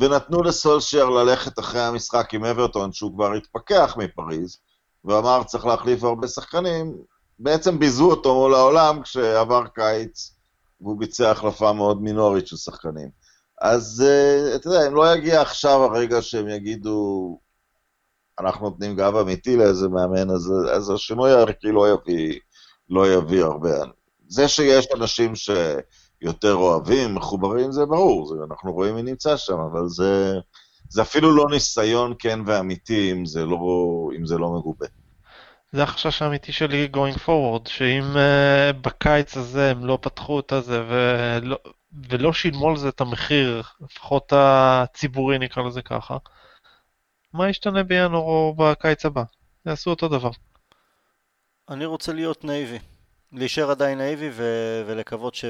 [0.00, 4.56] ונתנו לסולשייר ללכת אחרי המשחק עם אברטון, שהוא כבר התפכח מפריז,
[5.04, 6.96] ואמר צריך להחליף הרבה שחקנים,
[7.38, 10.34] בעצם ביזו אותו מול העולם כשעבר קיץ,
[10.80, 13.21] והוא ביצע החלפה מאוד מינורית של שחקנים.
[13.62, 17.38] אז uh, אתה יודע, אם לא יגיע עכשיו הרגע שהם יגידו,
[18.40, 22.38] אנחנו נותנים גב אמיתי לאיזה מאמן, אז, אז השינוי הערכי לא יביא,
[22.90, 23.74] לא יביא הרבה.
[24.28, 29.88] זה שיש אנשים שיותר אוהבים, מחוברים, זה ברור, זה, אנחנו רואים מי נמצא שם, אבל
[29.88, 30.34] זה,
[30.88, 33.58] זה אפילו לא ניסיון כן ואמיתי אם זה לא,
[34.16, 34.86] אם זה לא מגובה.
[35.72, 40.82] זה החשש האמיתי שלי going forward, שאם uh, בקיץ הזה הם לא פתחו את הזה
[40.88, 41.58] ולא,
[42.08, 46.16] ולא שילמו על זה את המחיר, לפחות הציבורי נקרא לזה ככה,
[47.32, 49.22] מה ישתנה בינואר או בקיץ הבא?
[49.66, 50.30] יעשו אותו דבר.
[51.68, 52.78] אני רוצה להיות נאיבי.
[53.32, 55.44] להישאר עדיין נאיבי ו- ולקוות ש...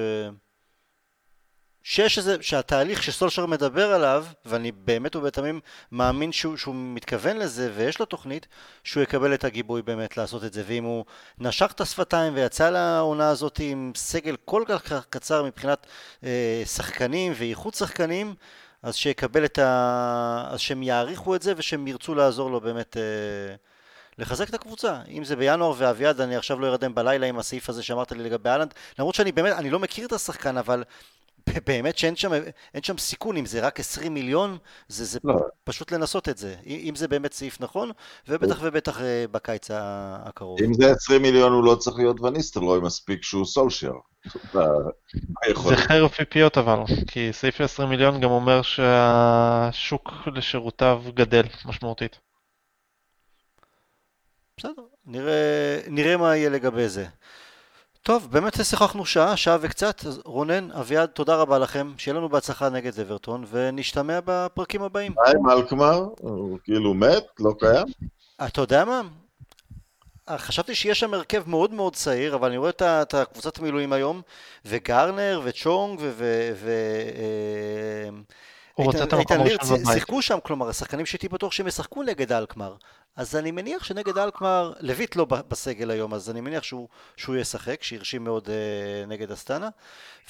[1.85, 5.61] שיש איזה, שהתהליך שסולשר מדבר עליו, ואני באמת ובתמים
[5.93, 8.47] מאמין שהוא, שהוא מתכוון לזה ויש לו תוכנית,
[8.85, 10.63] שהוא יקבל את הגיבוי באמת לעשות את זה.
[10.67, 11.05] ואם הוא
[11.39, 15.87] נשך את השפתיים ויצא לעונה הזאת עם סגל כל כך קצר מבחינת
[16.25, 18.35] אה, שחקנים ואיכות שחקנים,
[18.83, 20.49] אז שיקבל את ה...
[20.51, 23.55] אז שהם יעריכו את זה ושהם ירצו לעזור לו באמת אה,
[24.19, 25.01] לחזק את הקבוצה.
[25.09, 28.51] אם זה בינואר ואביעד, אני עכשיו לא ארדם בלילה עם הסעיף הזה שאמרת לי לגבי
[28.51, 30.85] אהלנד, למרות שאני באמת, אני לא מכיר את השחקן, אבל
[31.67, 32.33] באמת שאין שם,
[32.75, 34.59] אין שם סיכון, אם זה רק 20 מיליון,
[34.89, 35.35] זה, זה לא.
[35.65, 36.55] פשוט לנסות את זה.
[36.67, 37.91] אם זה באמת סעיף נכון,
[38.29, 40.59] ובטח ובטח אה, בקיץ הקרוב.
[40.63, 43.95] אם זה 20 מיליון הוא לא צריך להיות וניסטרלוי, מספיק שהוא סולשייר.
[44.53, 52.19] זה חרב פיפיות אבל, כי סעיף 20 מיליון גם אומר שהשוק לשירותיו גדל משמעותית.
[54.57, 57.07] בסדר, נראה, נראה מה יהיה לגבי זה.
[58.05, 62.69] טוב, באמת שוחחנו שעה, שעה וקצת, אז רונן, אביעד, תודה רבה לכם, שיהיה לנו בהצלחה
[62.69, 65.13] נגד אברטון, ונשתמע בפרקים הבאים.
[65.17, 66.09] מה עם אלקמר?
[66.21, 67.25] הוא כאילו מת?
[67.39, 67.87] לא קיים?
[68.47, 69.01] אתה יודע מה?
[70.31, 74.23] חשבתי שיש שם הרכב מאוד מאוד צעיר, אבל אני רואה את, את הקבוצת המילואים היום,
[74.65, 76.13] וגרנר, וצ'ונג, ו...
[76.17, 76.71] ו, ו
[77.17, 78.09] אה,
[78.75, 79.95] הוא רוצה את המקום הראשון בבית.
[79.95, 82.75] שיחקו שם, כלומר, השחקנים שהייתי בטוח שהם ישחקו נגד אלקמר.
[83.17, 87.83] אז אני מניח שנגד אלקמר, לויט לא בסגל היום, אז אני מניח שהוא, שהוא ישחק,
[87.83, 89.69] שהרשים מאוד אה, נגד אסטנה.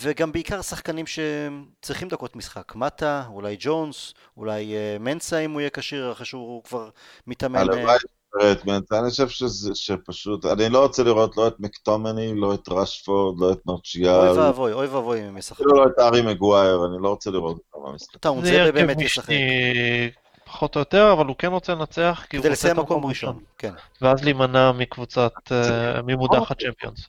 [0.00, 2.74] וגם בעיקר שחקנים שצריכים דקות משחק.
[2.74, 6.90] מטה, אולי ג'ונס, אולי אה, מנסה אם הוא יהיה כשיר, אחרי שהוא כבר
[7.26, 7.58] מתאמן.
[7.58, 7.96] אה, הלוואי
[8.40, 13.40] רטמנט, אני חושב שזה, שפשוט, אני לא רוצה לראות לא את מקטומני, לא את רשפורד,
[13.40, 15.62] לא את אוי מרצ'יאל, ואבוי, אוי ואבוי אם הם ישחקו.
[15.62, 18.26] אפילו לא את ארי מגווייר, אני לא רוצה לראות אותם במשחק.
[18.42, 18.96] זה זה באמת.
[18.96, 20.10] משני
[20.52, 23.44] פחות או יותר, אבל הוא כן רוצה לנצח, כי הוא רוצה את לסיים מקום ראשון,
[23.58, 23.74] כן.
[24.00, 27.08] ואז להימנע מקבוצת, אה, ממודחת צ'מפיונס.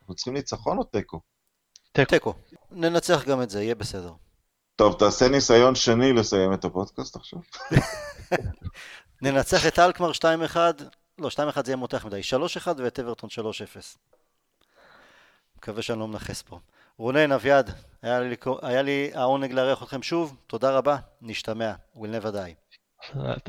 [0.00, 1.20] אנחנו צריכים ניצחון או תיקו?
[1.92, 2.34] תיקו.
[2.70, 4.12] ננצח גם את זה, יהיה בסדר.
[4.76, 7.38] טוב, תעשה ניסיון שני לסיים את הפודקאסט עכשיו.
[9.22, 10.56] ננצח את אלקמר 2-1,
[11.18, 12.20] לא, 2-1 זה יהיה מותח מדי,
[12.64, 13.36] 3-1 ואת אברטון 3-0.
[15.56, 16.58] מקווה שאני לא מנכס פה.
[16.98, 17.70] רונן, אביעד,
[18.02, 22.61] היה לי, היה לי העונג לארח אתכם שוב, תודה רבה, נשתמע, will never die.
[23.14, 23.48] that